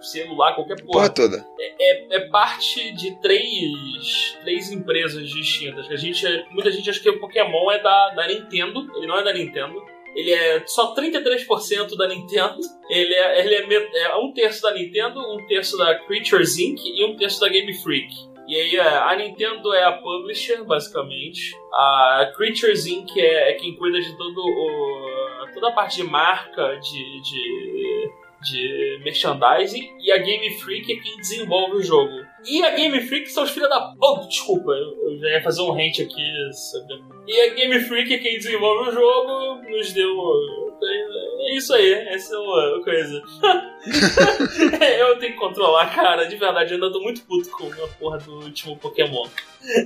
[0.00, 1.10] celular, qualquer Porra porra.
[1.10, 1.46] toda.
[1.80, 5.90] é, é parte de três, três empresas distintas.
[5.90, 9.24] A gente, muita gente acha que o Pokémon é da, da Nintendo, ele não é
[9.24, 9.82] da Nintendo.
[10.14, 12.58] Ele é só 33% da Nintendo.
[12.88, 16.80] Ele, é, ele é, é um terço da Nintendo, um terço da Creatures Inc.
[16.84, 18.08] e um terço da Game Freak.
[18.48, 21.54] E aí é, a Nintendo é a publisher, basicamente.
[21.72, 23.16] A Creatures Inc.
[23.16, 28.10] é, é quem cuida de todo o, toda a parte de marca, de, de,
[28.42, 29.88] de merchandising.
[30.00, 32.26] E a Game Freak é quem desenvolve o jogo.
[32.46, 33.94] E a Game Freak são os filhos da...
[34.00, 36.22] Oh, desculpa, eu, já ia fazer um rant aqui.
[36.52, 37.02] sabe?
[37.26, 40.14] E a Game Freak é quem desenvolve o jogo, nos deu...
[40.80, 43.20] É isso aí, essa é uma coisa.
[44.98, 46.24] eu tenho que controlar, cara.
[46.26, 49.26] De verdade, eu tô muito puto com a porra do último Pokémon.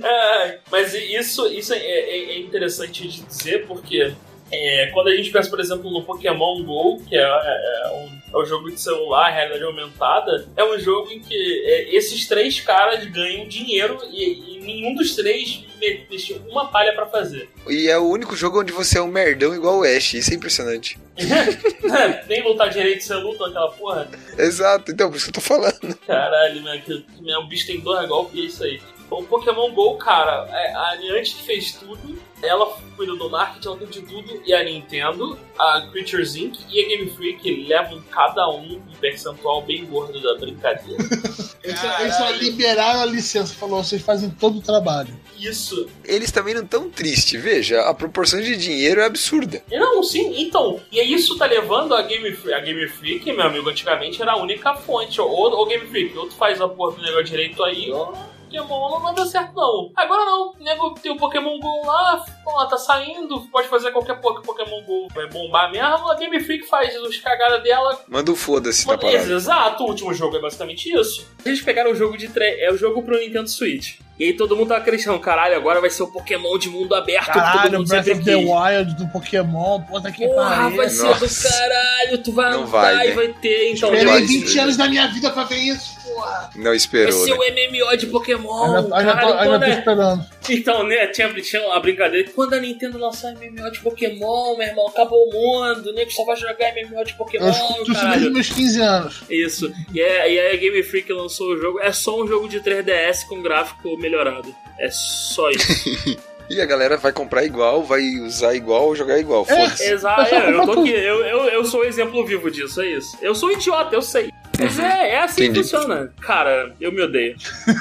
[0.03, 4.13] É, mas isso, isso é, é- é interessante de dizer porque
[4.55, 8.37] é, quando a gente pensa, por exemplo, no Pokémon GO, que é, é- é um,
[8.39, 11.33] é um jogo de celular, realidade aumentada, é um jogo em que
[11.65, 16.93] é, esses três caras ganham dinheiro e, e nenhum dos três me- deixou uma palha
[16.93, 17.49] pra fazer.
[17.67, 20.13] E é o único jogo onde você é um merdão igual o Ash.
[20.13, 20.97] Isso é impressionante.
[22.27, 24.09] Nem lutar direito, você luta naquela porra.
[24.37, 25.95] Exato, então, por isso que eu tô falando.
[26.07, 26.81] Caralho, né?
[26.85, 28.81] Que, né, o bicho tem dois golpes e é isso aí.
[29.19, 33.91] O Pokémon GO, cara, é, a Niantic fez tudo, ela cuida do marketing, ela cuida
[33.91, 36.57] de tudo, e a Nintendo, a Creatures Inc.
[36.69, 41.03] e a Game Freak levam cada um um percentual bem gordo da brincadeira.
[41.63, 42.43] Eles, só- eles só Caralho.
[42.43, 45.17] liberaram a licença, falou, vocês fazem todo o trabalho.
[45.39, 45.87] Isso.
[46.03, 49.63] Eles também não tão tristes, veja, a proporção de dinheiro é absurda.
[49.71, 50.81] Não, sim, então.
[50.91, 52.53] E aí isso tá levando a Game Freak.
[52.53, 55.21] A Game Freak, meu amigo, antigamente era a única fonte.
[55.21, 58.13] Ou, ou Game Freak, ou tu faz a porra do negócio direito aí, ou
[58.61, 59.91] Pokémon não vai dar certo, não.
[59.95, 64.13] Agora não, o nego tem o Pokémon GO lá, ó, tá saindo, pode fazer qualquer
[64.13, 66.09] o Pokémon GO vai bombar mesmo.
[66.09, 67.99] A Game Freak faz os cagadas dela.
[68.07, 69.33] Manda um foda-se Mano, parada.
[69.33, 71.27] Exato, o último jogo é basicamente isso.
[71.45, 72.59] Eles pegaram o jogo de tre...
[72.59, 73.99] é o jogo pro Nintendo Switch.
[74.23, 77.25] E aí todo mundo tava acreditando, caralho, agora vai ser o Pokémon de mundo aberto
[77.27, 78.49] que todo Caralho, mundo Breath sempre of the quis.
[78.49, 80.77] Wild do Pokémon, puta que Porra, pariu.
[80.77, 81.27] vai ser Nossa.
[81.27, 83.15] do caralho, tu vai Não andar vai, e né?
[83.15, 83.89] vai ter, então.
[83.93, 84.59] Esperei vai 20 ser.
[84.59, 86.49] anos da minha vida pra ver isso, porra.
[86.55, 87.37] Não Vai esperou, ser né?
[87.37, 88.75] o MMO de Pokémon.
[88.75, 90.25] Ainda, ainda, tô, ainda é- esperando.
[90.49, 92.29] Então, né, tinha, tinha a brincadeira.
[92.35, 96.05] Quando a Nintendo lançar MMO de Pokémon, meu irmão, acabou o mundo, né?
[96.05, 98.31] Que só vai jogar MMO de Pokémon, Eu isso desde caralho.
[98.33, 99.23] meus 15 anos.
[99.29, 99.73] Isso.
[99.93, 101.79] E, é, e aí a Game Freak lançou o jogo.
[101.79, 104.55] É só um jogo de 3DS com gráfico melhorado.
[104.77, 106.23] É só isso.
[106.49, 109.45] E a galera vai comprar igual, vai usar igual, jogar igual.
[109.45, 109.89] Foda-se.
[109.89, 110.91] Exato, é, eu tô aqui.
[110.91, 113.17] Eu, eu, eu sou o exemplo vivo disso, é isso.
[113.21, 114.29] Eu sou um idiota, eu sei.
[114.59, 115.61] Mas é, é assim Entendi.
[115.61, 116.13] que funciona.
[116.21, 117.37] Cara, eu me odeio.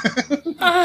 [0.61, 0.85] ah,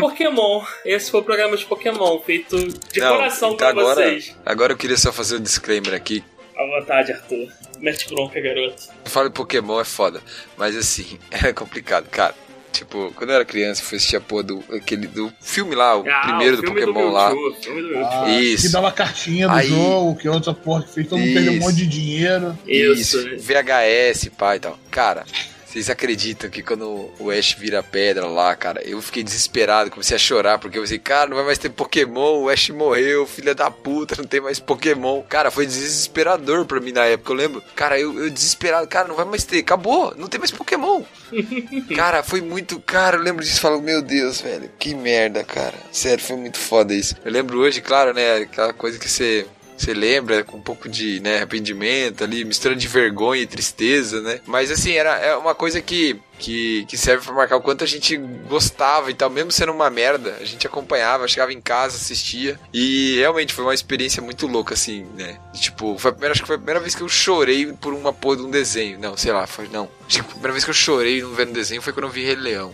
[0.00, 0.64] Pokémon.
[0.86, 4.34] Esse foi o programa de Pokémon, feito de Não, coração pra agora, vocês.
[4.44, 6.24] agora eu queria só fazer um disclaimer aqui.
[6.56, 7.52] Boa tarde, Arthur.
[7.78, 8.84] Mete bronca, garoto.
[9.04, 10.20] Eu falo de Pokémon é foda,
[10.56, 12.34] mas assim, é complicado, cara.
[12.72, 15.96] Tipo, quando eu era criança, eu fui assistir a porra do, aquele, do filme lá,
[15.98, 17.30] o Ah, primeiro o do Pokémon lá.
[17.30, 18.04] Do Mewtwo.
[18.04, 18.66] Ah, Isso.
[18.66, 21.54] Que dava cartinha do Aí- jogo, que outra porra que fez todo mundo perder um
[21.54, 21.60] Isso.
[21.66, 22.58] monte de dinheiro.
[22.66, 23.24] Isso.
[23.24, 23.36] né?
[23.38, 24.78] VHS, pai e tal.
[24.90, 25.24] Cara,
[25.68, 30.18] vocês acreditam que quando o Ash vira pedra lá, cara, eu fiquei desesperado, comecei a
[30.18, 33.70] chorar, porque eu pensei, cara, não vai mais ter Pokémon, o Ash morreu, filha da
[33.70, 35.22] puta, não tem mais Pokémon.
[35.28, 37.62] Cara, foi desesperador pra mim na época, eu lembro.
[37.76, 41.02] Cara, eu, eu desesperado, cara, não vai mais ter, acabou, não tem mais Pokémon.
[41.94, 45.74] cara, foi muito, cara, eu lembro disso e falo, meu Deus, velho, que merda, cara.
[45.92, 47.14] Sério, foi muito foda isso.
[47.22, 49.46] Eu lembro hoje, claro, né, aquela coisa que você
[49.82, 54.40] você lembra com um pouco de né, arrependimento ali, mistura de vergonha e tristeza, né?
[54.46, 57.86] Mas assim, era é uma coisa que, que, que serve pra marcar o quanto a
[57.86, 58.16] gente
[58.48, 62.58] gostava e tal, mesmo sendo uma merda, a gente acompanhava, chegava em casa, assistia.
[62.72, 65.38] E realmente foi uma experiência muito louca, assim, né?
[65.54, 68.12] Tipo, foi a primeira, acho que foi a primeira vez que eu chorei por uma
[68.12, 68.98] porra de um desenho.
[68.98, 69.68] Não, sei lá, foi.
[69.68, 69.88] Não.
[70.06, 72.24] Acho que a primeira vez que eu chorei não vendo desenho foi quando eu vi
[72.24, 72.72] Rei Leão.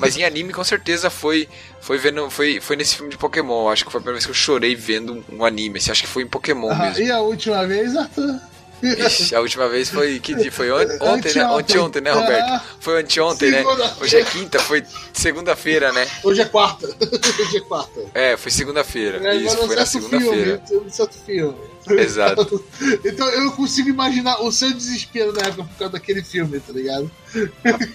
[0.00, 1.48] Mas em anime, com certeza, foi.
[1.80, 2.30] Foi vendo.
[2.30, 3.68] Foi, foi nesse filme de Pokémon.
[3.68, 5.78] Acho que foi a primeira vez que eu chorei vendo um anime.
[5.78, 7.04] Assim, acho que foi em Pokémon Ah, mesmo.
[7.04, 8.40] e a última vez, Arthur?
[8.82, 10.50] Ixi, a última vez foi que dia?
[10.50, 11.42] Foi on- ontem, né?
[11.44, 11.78] Anteontem.
[11.78, 12.48] Ontem, né, Roberto?
[12.48, 12.64] Ah.
[12.80, 13.62] Foi anteontem, né?
[14.00, 16.06] Hoje é quinta, foi segunda-feira, né?
[16.24, 16.86] Hoje é quarta.
[17.40, 18.00] Hoje é quarta.
[18.14, 19.34] É, foi segunda-feira.
[19.34, 20.62] Isso, foi na segunda-feira.
[20.72, 21.56] um certo filme.
[21.88, 22.62] Exato.
[23.04, 27.10] Então eu consigo imaginar o seu desespero na época por causa daquele filme, tá ligado?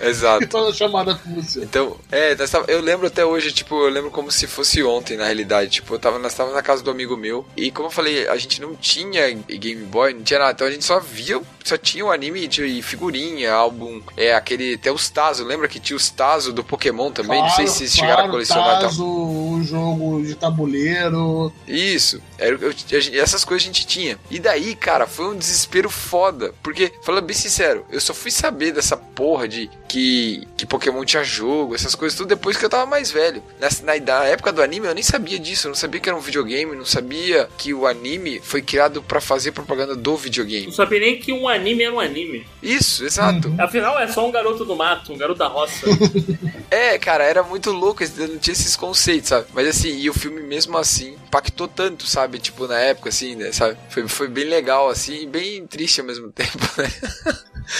[0.02, 0.44] Exato.
[0.46, 1.62] Então a chamada com você.
[1.64, 2.36] Então, é,
[2.68, 5.70] eu lembro até hoje, tipo, eu lembro como se fosse ontem, na realidade.
[5.72, 7.46] Tipo, eu tava, nós tava na casa do amigo meu.
[7.58, 10.52] E como eu falei, a gente não tinha Game Boy, não tinha nada.
[10.54, 14.02] Então a gente só via, só tinha o anime de figurinha, álbum.
[14.16, 14.76] É aquele.
[14.76, 15.44] Até os Tazo.
[15.44, 17.42] Lembra que tinha os Tazo do Pokémon também?
[17.42, 18.82] não sei se vocês chegaram a colecionar.
[18.82, 21.52] Tazo, o jogo de tabuleiro.
[21.68, 24.20] Isso, era, eu- gente- essas coisas a gente tinha.
[24.30, 26.54] E daí, cara, foi um desespero foda.
[26.62, 31.24] Porque, falando bem sincero, eu só fui saber dessa porra de que, que Pokémon tinha
[31.24, 33.42] jogo, essas coisas tudo depois que eu tava mais velho.
[33.60, 36.18] Nessa, na, na época do anime eu nem sabia disso, eu não sabia que era
[36.18, 40.72] um videogame, não sabia que o anime foi criado pra fazer propaganda do Não videogame.
[40.72, 42.46] sabia nem que um anime era um anime.
[42.62, 43.54] Isso, exato.
[43.58, 45.86] Afinal, é só um garoto do mato, um garoto da roça.
[46.70, 49.46] É, cara, era muito louco, eu não tinha esses conceitos, sabe?
[49.54, 52.38] Mas assim, e o filme mesmo assim impactou tanto, sabe?
[52.40, 53.52] Tipo, na época, assim, né?
[53.52, 53.65] Sabe?
[53.90, 56.92] Foi, foi bem legal, assim, e bem triste ao mesmo tempo, né?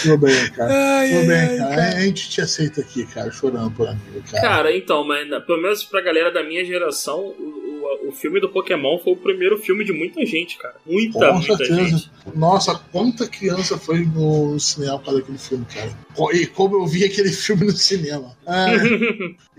[0.02, 0.72] Tudo bem, cara.
[0.72, 1.88] Ai, ai, bem, ai, cara.
[1.96, 4.42] A gente te aceita aqui, cara, chorando por amigo, cara.
[4.42, 7.34] Cara, então, mas pelo menos pra galera da minha geração,
[8.08, 10.76] o, filme do Pokémon foi o primeiro filme de muita gente, cara.
[10.86, 11.84] Muita, Com muita certeza.
[11.84, 12.10] gente.
[12.34, 15.92] Nossa, quanta criança foi no cinema para aquele filme, cara.
[16.32, 18.36] E como eu vi aquele filme no cinema.
[18.46, 18.76] É,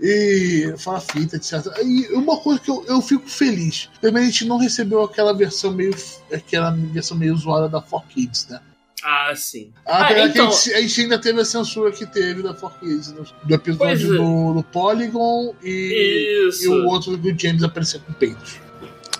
[0.00, 1.66] e fala fita, etc.
[1.84, 3.88] E uma coisa que eu, eu fico feliz.
[4.00, 5.94] Também a gente não recebeu aquela versão meio.
[6.32, 8.60] aquela versão meio zoada da 4Kids, né?
[9.04, 9.72] Ah, sim.
[9.86, 13.14] Ah, que então- a, gente, a gente ainda teve a censura que teve da 4Kids,
[13.14, 13.24] né?
[13.44, 14.16] do episódio é.
[14.18, 18.56] do, do Polygon e, e o outro do James aparecer com peitos.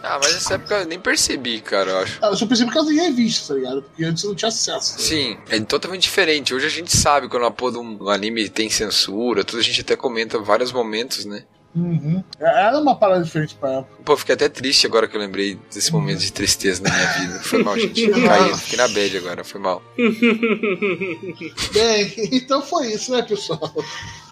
[0.02, 2.18] Ah, mas nessa época eu nem percebi, cara, eu acho.
[2.22, 3.82] Ah, Eu só percebi por causa de revista, tá ligado?
[3.82, 4.92] Porque antes eu não tinha acesso.
[4.96, 4.98] né?
[5.02, 6.54] Sim, é totalmente diferente.
[6.54, 9.80] Hoje a gente sabe quando a porra de um anime tem censura, tudo a gente
[9.80, 11.44] até comenta vários momentos, né?
[11.74, 12.24] Uhum.
[12.40, 14.02] Era uma parada diferente pra época.
[14.04, 17.40] Pô, fiquei até triste agora que eu lembrei desse momento de tristeza na minha vida.
[17.40, 18.08] Foi mal, gente.
[18.08, 19.82] Caí, fiquei na bad agora, foi mal.
[21.72, 23.72] Bem, então foi isso, né, pessoal?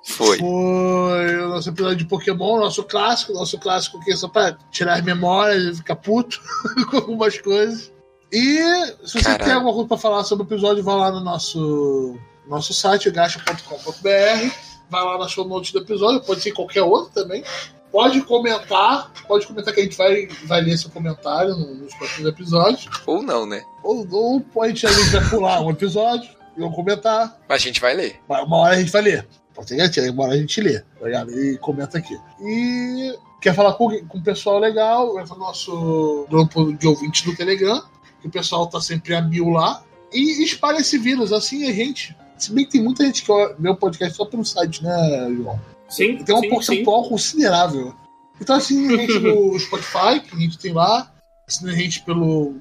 [0.04, 0.38] Foi.
[0.38, 4.94] Foi o nosso episódio de Pokémon, nosso clássico, nosso clássico que é só pra tirar
[4.94, 6.40] as memórias e ficar puto
[6.90, 7.92] com algumas coisas.
[8.32, 8.58] E
[9.04, 9.44] se você Caralho.
[9.44, 12.16] tem alguma coisa pra falar sobre o episódio, vai lá no nosso,
[12.48, 14.50] nosso site, gacha.com.br,
[14.90, 17.42] vai lá na show notes do episódio, pode ser qualquer outro também.
[17.90, 22.28] Pode comentar, pode comentar que a gente vai, vai ler seu comentário no- nos próximos
[22.28, 22.88] episódios.
[23.06, 23.62] Ou não, né?
[23.82, 24.06] Ou,
[24.54, 27.38] ou a gente vai pular um episódio e vão comentar.
[27.48, 28.20] Mas a gente vai ler.
[28.28, 29.26] Mas Uma hora a gente vai ler.
[29.54, 31.26] Pode ter garantia, uma hora a gente lê, tá?
[31.30, 32.18] E comenta aqui.
[32.42, 37.22] E quer falar com, alguém- com o pessoal legal, entra no nosso grupo de ouvintes
[37.22, 37.82] do Telegram,
[38.20, 39.82] que o pessoal tá sempre a mil lá.
[40.12, 42.14] E espalha esse vírus, assim a gente.
[42.38, 45.60] Se bem que tem muita gente que vê o podcast só pelo site, né, João?
[45.88, 46.54] Sim, Tem um sim, sim.
[46.54, 47.94] percentual considerável.
[48.40, 51.10] Então assine a gente no Spotify, que a gente tem lá.
[51.48, 52.56] Assine a gente pelo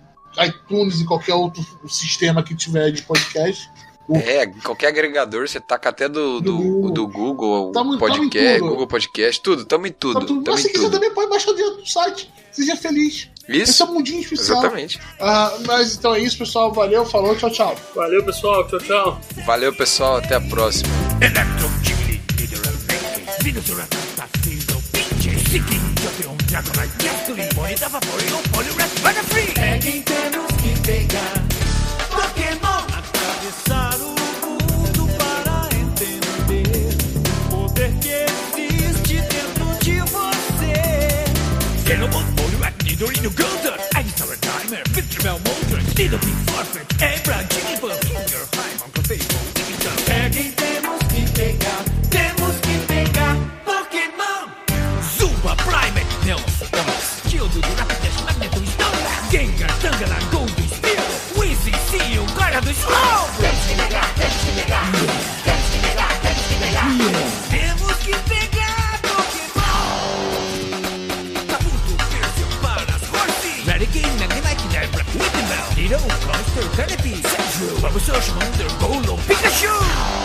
[0.45, 3.69] iTunes e qualquer outro sistema que tiver de podcast.
[4.13, 6.91] É, qualquer agregador, você taca até do, do, Do Google.
[6.91, 8.69] do Google, Tamo- tamo em podcast, tudo.
[8.69, 10.93] Google Podcast, tudo, tamo em tudo, tudo- tamo Mas se em quiser tudo.
[10.93, 12.31] também pode baixar dentro do site.
[12.51, 13.29] Seja feliz.
[13.47, 13.71] Isso.
[13.71, 14.59] Esse é o mundinho especial.
[14.59, 14.99] Exatamente.
[15.19, 16.71] Ah, mas então é isso, pessoal.
[16.73, 17.75] Valeu, falou, tchau, tchau.
[17.95, 18.67] Valeu, pessoal.
[18.67, 19.19] Tchau, tchau.
[19.45, 20.17] Valeu, pessoal.
[20.17, 20.89] Até a próxima.
[30.61, 31.33] Que pegar
[32.09, 34.15] Pokémon Atravessar o
[34.45, 36.89] mundo para entender
[37.51, 38.15] O poder que
[38.87, 40.73] existe dentro de você
[42.07, 42.34] mundo
[42.97, 53.35] 緑のガンダー愛されタイムビッチメルモーターリドビーパーフェクトエブラジーバーキングハイマンカフェイボーディビターペギー temos que pegar temos que pegar
[53.67, 54.47] Pokémon
[55.03, 58.95] Zumba Primate Neos Damos Shield Rapidash Magneto Stomp
[59.29, 61.03] Gengar Tangela Gold Spear
[61.35, 63.27] Wheezy Seal Guarda do Slow
[77.95, 79.69] Sandro, Bulbasaur, Charmander, Golem, Pikachu.
[79.69, 80.24] 150